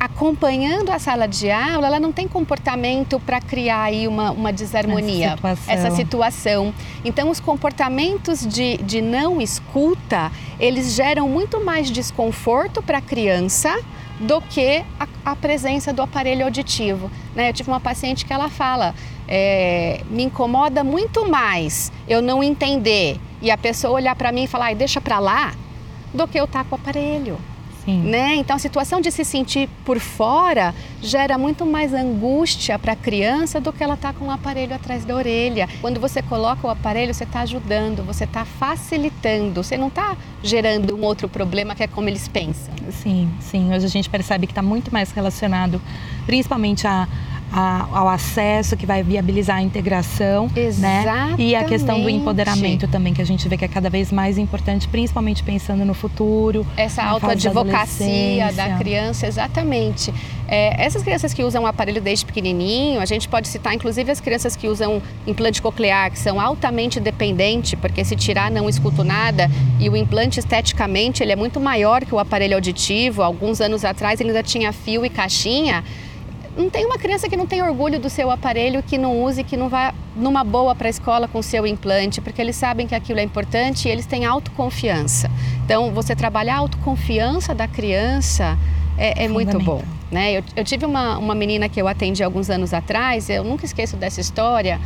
acompanhando 0.00 0.90
a 0.90 0.98
sala 0.98 1.26
de 1.26 1.50
aula, 1.50 1.86
ela 1.86 2.00
não 2.00 2.12
tem 2.12 2.26
comportamento 2.26 3.18
para 3.20 3.40
criar 3.40 3.84
aí 3.84 4.08
uma, 4.08 4.30
uma 4.30 4.52
desarmonia, 4.52 5.26
essa 5.26 5.36
situação. 5.36 5.74
essa 5.74 5.96
situação. 5.96 6.74
Então, 7.04 7.30
os 7.30 7.40
comportamentos 7.40 8.46
de, 8.46 8.78
de 8.78 9.00
não 9.00 9.40
escuta, 9.40 10.30
eles 10.58 10.94
geram 10.94 11.28
muito 11.28 11.64
mais 11.64 11.90
desconforto 11.90 12.82
para 12.82 12.98
a 12.98 13.02
criança 13.02 13.78
do 14.18 14.40
que 14.40 14.84
a, 14.98 15.08
a, 15.24 15.36
presença 15.36 15.92
do 15.92 16.02
aparelho 16.02 16.44
auditivo. 16.44 17.10
Né? 17.34 17.50
Eu 17.50 17.52
tive 17.52 17.70
uma 17.70 17.80
paciente 17.80 18.24
que 18.24 18.32
ela 18.32 18.48
fala, 18.48 18.94
é, 19.26 20.02
me 20.08 20.24
incomoda 20.24 20.84
muito 20.84 21.28
mais 21.28 21.90
eu 22.06 22.22
não 22.22 22.42
entender 22.42 23.18
e 23.42 23.50
a 23.50 23.58
pessoa 23.58 23.94
olhar 23.94 24.14
para 24.14 24.30
mim 24.30 24.44
e 24.44 24.46
falar, 24.46 24.74
deixa 24.74 25.00
para 25.00 25.18
lá, 25.18 25.54
do 26.12 26.28
que 26.28 26.38
eu 26.38 26.44
estar 26.44 26.62
tá 26.62 26.70
com 26.70 26.76
o 26.76 26.78
aparelho. 26.78 27.38
Sim. 27.84 28.02
Né? 28.02 28.36
Então 28.36 28.56
a 28.56 28.58
situação 28.58 29.00
de 29.00 29.10
se 29.10 29.24
sentir 29.24 29.68
por 29.84 29.98
fora 29.98 30.74
gera 31.02 31.36
muito 31.36 31.66
mais 31.66 31.92
angústia 31.92 32.78
para 32.78 32.92
a 32.92 32.96
criança 32.96 33.60
do 33.60 33.72
que 33.72 33.84
ela 33.84 33.96
tá 33.96 34.12
com 34.12 34.26
o 34.26 34.30
aparelho 34.30 34.74
atrás 34.74 35.04
da 35.04 35.14
orelha. 35.14 35.68
Quando 35.80 36.00
você 36.00 36.22
coloca 36.22 36.66
o 36.66 36.70
aparelho, 36.70 37.12
você 37.12 37.24
está 37.24 37.40
ajudando, 37.40 38.04
você 38.04 38.24
está 38.24 38.44
facilitando, 38.44 39.62
você 39.62 39.76
não 39.76 39.88
está 39.88 40.16
gerando 40.42 40.96
um 40.96 41.02
outro 41.02 41.28
problema 41.28 41.74
que 41.74 41.82
é 41.82 41.86
como 41.86 42.08
eles 42.08 42.26
pensam. 42.28 42.72
Sim, 42.90 43.30
sim. 43.40 43.74
Hoje 43.74 43.84
a 43.84 43.88
gente 43.88 44.08
percebe 44.08 44.46
que 44.46 44.52
está 44.52 44.62
muito 44.62 44.92
mais 44.92 45.10
relacionado, 45.10 45.80
principalmente 46.26 46.86
a 46.86 47.06
a, 47.54 47.86
ao 47.92 48.08
acesso, 48.08 48.76
que 48.76 48.84
vai 48.84 49.04
viabilizar 49.04 49.58
a 49.58 49.62
integração, 49.62 50.50
Exatamente. 50.56 51.36
né? 51.36 51.36
E 51.38 51.54
a 51.54 51.62
questão 51.62 52.00
do 52.02 52.10
empoderamento 52.10 52.88
também, 52.88 53.14
que 53.14 53.22
a 53.22 53.24
gente 53.24 53.48
vê 53.48 53.56
que 53.56 53.64
é 53.64 53.68
cada 53.68 53.88
vez 53.88 54.10
mais 54.10 54.38
importante, 54.38 54.88
principalmente 54.88 55.44
pensando 55.44 55.84
no 55.84 55.94
futuro. 55.94 56.66
Essa 56.76 57.04
autoadvocacia 57.04 58.52
da, 58.52 58.68
da 58.68 58.76
criança, 58.76 59.28
exatamente. 59.28 60.12
É, 60.48 60.84
essas 60.84 61.02
crianças 61.02 61.32
que 61.32 61.44
usam 61.44 61.62
o 61.62 61.66
aparelho 61.66 62.02
desde 62.02 62.26
pequenininho, 62.26 63.00
a 63.00 63.06
gente 63.06 63.28
pode 63.28 63.46
citar 63.46 63.72
inclusive 63.72 64.10
as 64.10 64.20
crianças 64.20 64.56
que 64.56 64.66
usam 64.66 65.00
implante 65.24 65.62
coclear, 65.62 66.10
que 66.10 66.18
são 66.18 66.40
altamente 66.40 66.98
dependentes, 66.98 67.78
porque 67.80 68.04
se 68.04 68.16
tirar 68.16 68.50
não 68.50 68.68
escuto 68.68 69.04
nada, 69.04 69.48
e 69.78 69.88
o 69.88 69.96
implante 69.96 70.40
esteticamente 70.40 71.22
ele 71.22 71.30
é 71.30 71.36
muito 71.36 71.60
maior 71.60 72.04
que 72.04 72.14
o 72.14 72.18
aparelho 72.18 72.56
auditivo. 72.56 73.22
Alguns 73.22 73.60
anos 73.60 73.84
atrás 73.84 74.20
ele 74.20 74.30
ainda 74.30 74.42
tinha 74.42 74.72
fio 74.72 75.06
e 75.06 75.08
caixinha 75.08 75.84
não 76.56 76.70
tem 76.70 76.86
uma 76.86 76.98
criança 76.98 77.28
que 77.28 77.36
não 77.36 77.46
tem 77.46 77.62
orgulho 77.62 77.98
do 77.98 78.08
seu 78.08 78.30
aparelho, 78.30 78.82
que 78.82 78.96
não 78.96 79.22
use, 79.22 79.42
que 79.42 79.56
não 79.56 79.68
vá 79.68 79.92
numa 80.14 80.44
boa 80.44 80.74
para 80.74 80.86
a 80.86 80.90
escola 80.90 81.26
com 81.26 81.38
o 81.40 81.42
seu 81.42 81.66
implante, 81.66 82.20
porque 82.20 82.40
eles 82.40 82.56
sabem 82.56 82.86
que 82.86 82.94
aquilo 82.94 83.18
é 83.18 83.22
importante 83.22 83.88
e 83.88 83.90
eles 83.90 84.06
têm 84.06 84.24
autoconfiança. 84.24 85.30
Então, 85.64 85.92
você 85.92 86.14
trabalhar 86.14 86.54
a 86.54 86.58
autoconfiança 86.58 87.54
da 87.54 87.66
criança 87.66 88.56
é, 88.96 89.24
é 89.24 89.28
muito 89.28 89.58
bom. 89.58 89.82
Né? 90.10 90.32
Eu, 90.38 90.44
eu 90.54 90.64
tive 90.64 90.86
uma, 90.86 91.18
uma 91.18 91.34
menina 91.34 91.68
que 91.68 91.80
eu 91.80 91.88
atendi 91.88 92.22
alguns 92.22 92.48
anos 92.48 92.72
atrás, 92.72 93.28
eu 93.28 93.42
nunca 93.42 93.64
esqueço 93.64 93.96
dessa 93.96 94.20
história, 94.20 94.80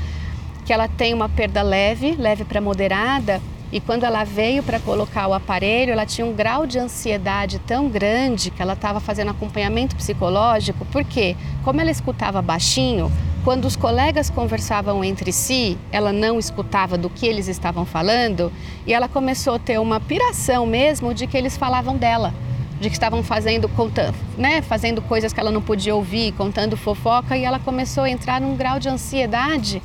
que 0.65 0.73
ela 0.73 0.89
tem 0.89 1.13
uma 1.13 1.29
perda 1.29 1.61
leve, 1.61 2.15
leve 2.17 2.45
para 2.45 2.61
moderada, 2.61 3.41
e 3.71 3.81
quando 3.81 4.05
ela 4.05 4.25
veio 4.25 4.63
para 4.63 4.81
colocar 4.81 5.27
o 5.29 5.35
aparelho, 5.35 5.93
ela 5.93 6.07
tinha 6.07 6.27
um 6.27 6.33
grau 6.33 6.67
de 6.67 6.79
ansiedade 6.79 7.59
tão 7.61 7.89
grande 7.89 8.51
que 8.51 8.63
ela 8.63 8.73
estava 8.73 8.99
fazendo 8.99 9.31
acompanhamento 9.31 9.95
psicológico, 9.95 10.87
porque, 10.87 11.37
como 11.65 11.81
ela 11.81 11.91
escutava 11.91 12.41
baixinho, 12.41 13.13
quando 13.45 13.67
os 13.67 13.77
colegas 13.77 14.31
conversavam 14.31 15.05
entre 15.05 15.33
si, 15.33 15.79
ela 15.93 16.13
não 16.13 16.39
escutava 16.39 16.97
do 16.99 17.11
que 17.11 17.27
eles 17.27 17.47
estavam 17.47 17.85
falando 17.85 18.53
e 18.87 18.93
ela 18.93 19.09
começou 19.09 19.55
a 19.55 19.59
ter 19.59 19.79
uma 19.79 20.01
piração 20.01 20.67
mesmo 20.67 21.13
de 21.13 21.27
que 21.27 21.37
eles 21.37 21.57
falavam 21.57 21.97
dela 21.97 22.35
de 22.81 22.89
que 22.89 22.95
estavam 22.95 23.23
fazendo, 23.23 23.69
contando, 23.69 24.15
né, 24.37 24.63
fazendo 24.63 25.03
coisas 25.03 25.33
que 25.33 25.41
ela 25.41 25.51
não 25.51 25.61
podia 25.61 25.95
ouvir, 25.95 26.33
contando 26.33 26.77
fofoca, 26.77 27.37
e 27.37 27.45
ela 27.45 27.59
começou 27.59 28.05
a 28.05 28.11
entrar 28.11 28.41
num 28.41 28.57
grau 28.57 28.79
de 28.79 28.89
ansiedade 28.89 29.83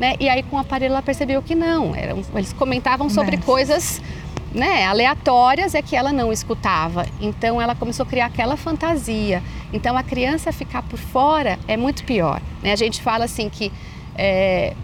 né? 0.00 0.14
E 0.20 0.28
aí 0.28 0.42
com 0.42 0.56
o 0.56 0.58
aparelho 0.58 0.92
ela 0.92 1.02
percebeu 1.02 1.42
que 1.42 1.54
não, 1.54 1.94
eram, 1.94 2.22
eles 2.34 2.52
comentavam 2.52 3.08
sobre 3.08 3.36
coisas 3.38 4.00
né, 4.56 4.86
aleatórias 4.86 5.74
é 5.74 5.82
que 5.82 5.94
ela 5.94 6.12
não 6.12 6.32
escutava. 6.32 7.06
Então 7.20 7.60
ela 7.60 7.74
começou 7.74 8.04
a 8.04 8.08
criar 8.08 8.26
aquela 8.26 8.56
fantasia. 8.56 9.42
Então 9.72 9.96
a 9.96 10.02
criança 10.02 10.50
ficar 10.50 10.82
por 10.82 10.98
fora 10.98 11.58
é 11.68 11.76
muito 11.76 12.04
pior. 12.04 12.40
Né? 12.62 12.72
A 12.72 12.76
gente 12.76 13.02
fala 13.02 13.26
assim 13.26 13.50
que 13.50 13.70
é, 14.16 14.74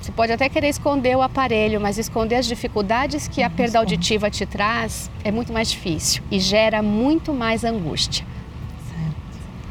você 0.00 0.10
pode 0.10 0.32
até 0.32 0.48
querer 0.48 0.68
esconder 0.68 1.16
o 1.16 1.22
aparelho, 1.22 1.80
mas 1.80 1.98
esconder 1.98 2.36
as 2.36 2.46
dificuldades 2.46 3.28
que 3.28 3.42
a 3.42 3.50
perda 3.50 3.78
auditiva 3.78 4.30
te 4.30 4.46
traz 4.46 5.10
é 5.22 5.30
muito 5.30 5.52
mais 5.52 5.70
difícil 5.70 6.22
e 6.30 6.40
gera 6.40 6.82
muito 6.82 7.32
mais 7.32 7.64
angústia. 7.64 8.26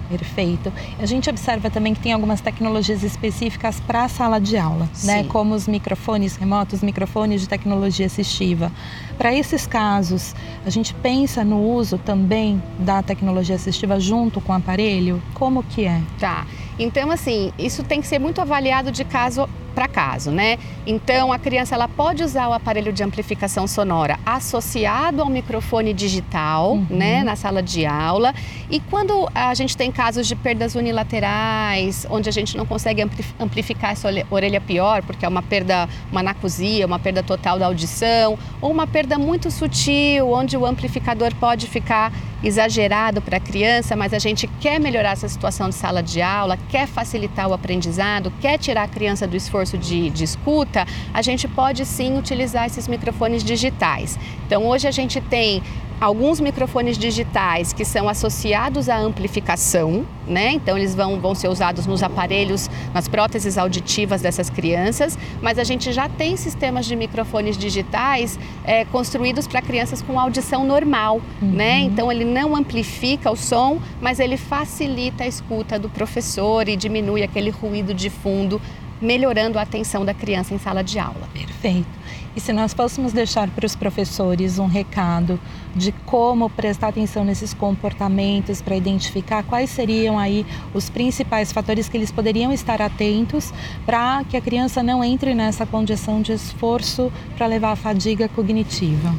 Perfeito. 0.10 0.74
A 0.98 1.06
gente 1.06 1.30
observa 1.30 1.70
também 1.70 1.94
que 1.94 2.00
tem 2.00 2.12
algumas 2.12 2.42
tecnologias 2.42 3.04
específicas 3.04 3.80
para 3.80 4.06
a 4.06 4.10
sala 4.10 4.40
de 4.40 4.58
aula, 4.58 4.86
né? 4.86 4.90
Sim. 4.94 5.08
né? 5.08 5.24
Como 5.26 5.54
os 5.54 5.68
microfones 5.68 6.36
remotos, 6.36 6.82
microfones 6.82 7.42
de 7.42 7.48
tecnologia 7.48 8.08
assistiva. 8.08 8.72
Para 9.18 9.34
esses 9.34 9.68
casos, 9.68 10.36
a 10.66 10.70
gente 10.70 10.94
pensa 10.96 11.44
no 11.44 11.62
uso 11.62 11.98
também 11.98 12.62
da 12.80 13.04
tecnologia 13.04 13.56
assistiva 13.56 14.00
junto 14.00 14.42
com 14.42 14.52
o 14.52 14.56
aparelho? 14.56 15.22
Como 15.34 15.62
que 15.62 15.86
é? 15.86 16.02
Tá. 16.20 16.46
Então, 16.80 17.12
assim, 17.12 17.52
isso 17.60 17.84
tem 17.84 18.00
que 18.00 18.08
ser 18.08 18.18
muito 18.18 18.40
avaliado 18.40 18.90
de 18.92 19.04
caso 19.04 19.48
para 19.76 19.88
caso, 19.88 20.32
né? 20.32 20.58
Então, 20.86 21.32
a 21.32 21.40
criança 21.40 21.76
ela 21.76 21.88
pode 21.88 22.24
usar 22.24 22.48
o 22.50 22.54
aparelho 22.54 22.92
de 22.92 23.04
amplificação 23.04 23.68
sonora 23.68 24.20
associado 24.26 25.22
ao 25.22 25.30
microfone 25.30 25.94
digital, 25.94 26.74
uhum. 26.74 26.86
né, 26.90 27.24
na 27.24 27.36
sala 27.36 27.62
de 27.62 27.86
aula. 27.86 28.34
E 28.70 28.80
quando 28.80 29.30
a 29.34 29.54
gente 29.54 29.78
tem 29.78 29.92
casos 29.92 30.28
de 30.28 30.36
perdas 30.36 30.76
unilaterais, 30.76 32.06
onde 32.10 32.28
a 32.28 32.32
gente 32.32 32.58
não 32.58 32.66
consegue 32.66 33.06
amplificar 33.40 33.92
essa 33.92 34.10
orelha 34.30 34.60
pior, 34.60 35.02
porque 35.04 35.26
é 35.26 35.30
uma 35.30 35.42
perda, 35.42 35.88
uma 36.12 36.22
anacusia, 36.22 36.86
uma 36.86 37.00
perda 37.00 37.24
total 37.24 37.60
da 37.60 37.66
audição, 37.66 38.38
ou 38.62 38.72
uma 38.72 38.88
perda 38.88 39.18
muito 39.18 39.52
sutil, 39.52 40.32
onde 40.32 40.58
o 40.58 40.66
amplificador 40.66 41.34
pode 41.36 41.68
ficar 41.68 42.12
exagerado 42.44 43.22
para 43.22 43.38
a 43.38 43.40
criança, 43.40 43.96
mas 43.96 44.14
a 44.14 44.20
gente 44.20 44.48
quer 44.60 44.80
melhorar 44.80 45.12
essa 45.12 45.28
situação 45.28 45.70
de 45.70 45.76
sala 45.76 46.02
de 46.02 46.22
aula, 46.22 46.58
quer 46.70 46.88
facilitar 46.88 47.48
o 47.48 47.54
aprendizado, 47.54 48.32
quer 48.40 48.58
tirar 48.58 48.84
a 48.84 48.88
criança 48.88 49.28
do 49.28 49.36
esforço 49.36 49.78
de, 49.78 50.10
de 50.10 50.24
escuta, 50.24 50.86
a 51.14 51.22
gente 51.22 51.48
pode 51.48 51.86
sim 51.86 52.18
utilizar 52.18 52.66
esses 52.66 52.88
microfones 52.88 53.44
digitais. 53.44 54.18
Então 54.46 54.66
hoje 54.66 54.88
a 54.88 54.92
gente 54.92 55.20
tem 55.22 55.62
alguns 56.00 56.40
microfones 56.40 56.98
digitais 56.98 57.74
que 57.74 57.84
são 57.84 58.08
associados 58.08 58.88
à 58.88 58.98
amplificação, 58.98 60.06
né? 60.28 60.52
Então 60.52 60.78
eles 60.78 60.96
vão, 60.96 61.20
vão 61.20 61.36
ser 61.36 61.48
usados 61.50 61.86
nos 61.86 62.02
aparelhos, 62.04 62.70
nas 62.94 63.08
próteses 63.08 63.58
auditivas 63.58 64.22
dessas 64.22 64.50
crianças, 64.50 65.18
mas 65.42 65.60
a 65.60 65.64
gente 65.64 65.92
já 65.92 66.08
tem 66.08 66.38
sistemas 66.38 66.86
de 66.86 66.96
microfones 66.96 67.58
digitais 67.58 68.40
é, 68.64 68.86
construídos 68.86 69.48
para 69.48 69.62
crianças 69.62 70.02
com 70.02 70.20
audição 70.20 70.66
normal, 70.66 71.22
uhum. 71.42 71.52
né? 71.52 71.80
Então 71.80 72.12
ele 72.12 72.26
não 72.26 72.56
amplifica 72.56 73.30
o 73.30 73.36
som, 73.36 73.80
mas 74.00 74.20
ele 74.20 74.38
facilita 74.38 75.24
a 75.24 75.28
escuta 75.28 75.78
do 75.78 75.90
professor 75.90 76.68
e 76.70 76.76
diminui 76.76 77.24
aquele 77.24 77.50
ruído 77.50 77.94
de 77.94 78.10
fundo 78.10 78.62
melhorando 79.02 79.58
a 79.58 79.62
atenção 79.62 80.04
da 80.04 80.14
criança 80.14 80.54
em 80.54 80.58
sala 80.58 80.84
de 80.84 81.00
aula. 81.00 81.28
Perfeito. 81.34 81.99
E 82.36 82.40
se 82.40 82.54
nós 82.54 82.74
fôssemos 82.74 83.12
deixar 83.12 83.50
para 83.50 83.66
os 83.66 83.76
professores 83.76 84.60
um 84.60 84.68
recado 84.68 85.40
de 85.76 85.92
como 85.92 86.50
prestar 86.50 86.90
atenção 86.90 87.24
nesses 87.24 87.54
comportamentos 87.54 88.62
para 88.62 88.76
identificar 88.76 89.44
quais 89.44 89.70
seriam 89.70 90.18
aí 90.18 90.46
os 90.74 90.90
principais 90.90 91.52
fatores 91.52 91.90
que 91.90 91.98
eles 91.98 92.12
poderiam 92.12 92.52
estar 92.52 92.82
atentos 92.82 93.54
para 93.86 94.24
que 94.24 94.38
a 94.38 94.42
criança 94.42 94.84
não 94.84 95.04
entre 95.04 95.34
nessa 95.34 95.66
condição 95.66 96.22
de 96.22 96.34
esforço 96.34 97.12
para 97.36 97.48
levar 97.48 97.72
a 97.72 97.76
fadiga 97.76 98.30
cognitiva. 98.30 99.14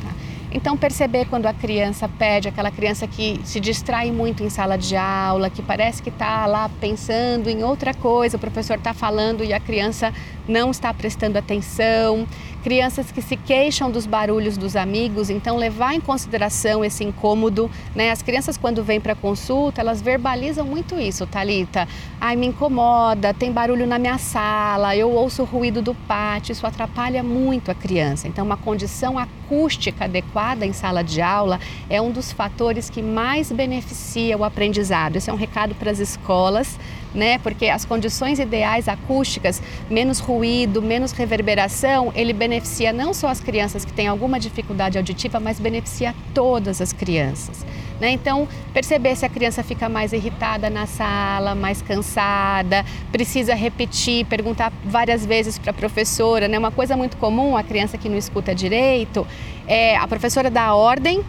Então, 0.53 0.77
perceber 0.77 1.27
quando 1.27 1.47
a 1.47 1.53
criança 1.53 2.09
pede, 2.09 2.49
aquela 2.49 2.73
criança 2.73 3.07
que 3.07 3.41
se 3.45 3.61
distrai 3.61 4.11
muito 4.11 4.43
em 4.43 4.51
sala 4.51 4.77
de 4.77 4.97
aula, 4.97 5.49
que 5.49 5.63
parece 5.63 6.03
que 6.03 6.09
está 6.09 6.45
lá 6.47 6.69
pensando 6.81 7.49
em 7.49 7.63
outra 7.63 7.95
coisa, 7.95 8.37
o 8.37 8.41
professor 8.41 8.77
está 8.77 8.93
falando 8.93 9.45
e 9.45 9.53
a 9.53 9.61
criança 9.61 10.13
não 10.51 10.71
está 10.71 10.93
prestando 10.93 11.39
atenção, 11.39 12.27
crianças 12.63 13.11
que 13.11 13.23
se 13.23 13.37
queixam 13.37 13.91
dos 13.91 14.05
barulhos 14.05 14.57
dos 14.57 14.77
amigos, 14.77 15.31
então 15.31 15.57
levar 15.57 15.95
em 15.95 16.01
consideração 16.01 16.85
esse 16.85 17.03
incômodo, 17.03 17.71
né? 17.95 18.11
As 18.11 18.21
crianças 18.21 18.57
quando 18.57 18.83
vêm 18.83 19.01
para 19.01 19.15
consulta, 19.15 19.81
elas 19.81 20.03
verbalizam 20.03 20.67
muito 20.67 20.99
isso, 20.99 21.27
Talita. 21.27 21.89
Ai, 22.21 22.37
me 22.37 22.47
incomoda, 22.47 23.33
tem 23.33 23.51
barulho 23.51 23.87
na 23.87 23.99
minha 23.99 24.19
sala, 24.19 24.95
eu 24.95 25.11
ouço 25.11 25.43
o 25.43 25.47
ruído 25.47 25.81
do 25.81 25.95
pátio, 25.95 26.53
isso 26.53 26.67
atrapalha 26.67 27.23
muito 27.23 27.71
a 27.71 27.75
criança. 27.75 28.29
Então, 28.29 28.45
uma 28.45 28.57
condição 28.57 29.19
acústica 29.19 30.05
adequada 30.05 30.67
em 30.67 30.73
sala 30.73 31.03
de 31.03 31.23
aula 31.23 31.59
é 31.89 32.01
um 32.01 32.11
dos 32.11 32.33
fatores 32.33 32.91
que 32.91 33.03
mais 33.03 33.51
beneficia 33.51 34.37
o 34.37 34.45
aprendizado. 34.45 35.17
Esse 35.17 35.31
é 35.31 35.33
um 35.33 35.37
recado 35.37 35.75
para 35.75 35.91
as 35.91 35.99
escolas 35.99 36.79
né? 37.15 37.39
Porque 37.39 37.67
as 37.67 37.85
condições 37.85 38.39
ideais 38.39 38.89
acústicas, 38.89 39.63
menos 39.89 40.19
ruído, 40.19 40.81
menos 40.81 41.13
reverberação, 41.13 42.13
ele 42.15 42.33
beneficia 42.33 42.93
não 42.93 43.13
só 43.13 43.29
as 43.29 43.41
crianças 43.41 43.85
que 43.85 43.93
têm 43.93 44.07
alguma 44.07 44.39
dificuldade 44.39 44.99
auditiva, 44.99 45.41
mas 45.41 45.59
beneficia 45.59 46.15
todas 46.35 46.81
as 46.81 46.93
crianças. 46.93 47.65
Né? 48.01 48.11
Então, 48.13 48.49
perceber 48.73 49.15
se 49.15 49.27
a 49.27 49.29
criança 49.29 49.63
fica 49.63 49.89
mais 49.89 50.13
irritada 50.13 50.71
na 50.71 50.87
sala, 50.87 51.55
mais 51.55 51.83
cansada, 51.83 52.85
precisa 53.13 53.55
repetir, 53.55 54.25
perguntar 54.25 54.73
várias 54.85 55.27
vezes 55.27 55.59
para 55.59 55.71
a 55.71 55.75
professora. 55.75 56.49
Né? 56.49 56.59
Uma 56.59 56.71
coisa 56.71 56.97
muito 56.97 57.19
comum, 57.19 57.57
a 57.57 57.63
criança 57.63 57.99
que 57.99 58.09
não 58.09 58.17
escuta 58.17 58.55
direito, 58.55 59.27
é 59.67 59.97
a 59.97 60.09
professora 60.09 60.51
dá 60.51 60.65
a 60.65 60.75
ordem 60.75 61.23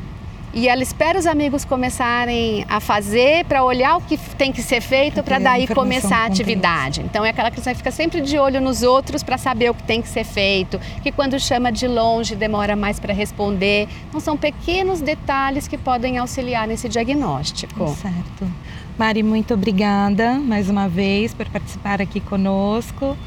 e 0.53 0.67
ela 0.67 0.83
espera 0.83 1.17
os 1.17 1.25
amigos 1.25 1.63
começarem 1.63 2.65
a 2.67 2.79
fazer 2.79 3.45
para 3.45 3.63
olhar 3.63 3.97
o 3.97 4.01
que 4.01 4.17
tem 4.35 4.51
que 4.51 4.61
ser 4.61 4.81
feito 4.81 5.23
para 5.23 5.39
daí 5.39 5.67
começar 5.67 6.23
a 6.23 6.25
atividade. 6.25 7.01
Então 7.01 7.23
é 7.23 7.29
aquela 7.29 7.49
criança 7.49 7.71
que 7.71 7.77
fica 7.77 7.91
sempre 7.91 8.21
de 8.21 8.37
olho 8.37 8.59
nos 8.59 8.83
outros 8.83 9.23
para 9.23 9.37
saber 9.37 9.69
o 9.69 9.73
que 9.73 9.83
tem 9.83 10.01
que 10.01 10.09
ser 10.09 10.25
feito, 10.25 10.79
que 11.01 11.11
quando 11.11 11.39
chama 11.39 11.71
de 11.71 11.87
longe 11.87 12.35
demora 12.35 12.75
mais 12.75 12.99
para 12.99 13.13
responder. 13.13 13.87
Então 14.09 14.19
são 14.19 14.35
pequenos 14.35 14.99
detalhes 14.99 15.67
que 15.67 15.77
podem 15.77 16.17
auxiliar 16.17 16.67
nesse 16.67 16.89
diagnóstico. 16.89 17.87
Certo. 17.95 18.51
Mari, 18.97 19.23
muito 19.23 19.53
obrigada 19.53 20.33
mais 20.33 20.69
uma 20.69 20.89
vez 20.89 21.33
por 21.33 21.47
participar 21.49 22.01
aqui 22.01 22.19
conosco. 22.19 23.17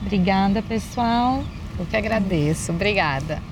Obrigada, 0.00 0.60
pessoal. 0.62 1.44
Eu 1.78 1.86
que 1.86 1.96
agradeço. 1.96 2.72
Obrigada. 2.72 3.51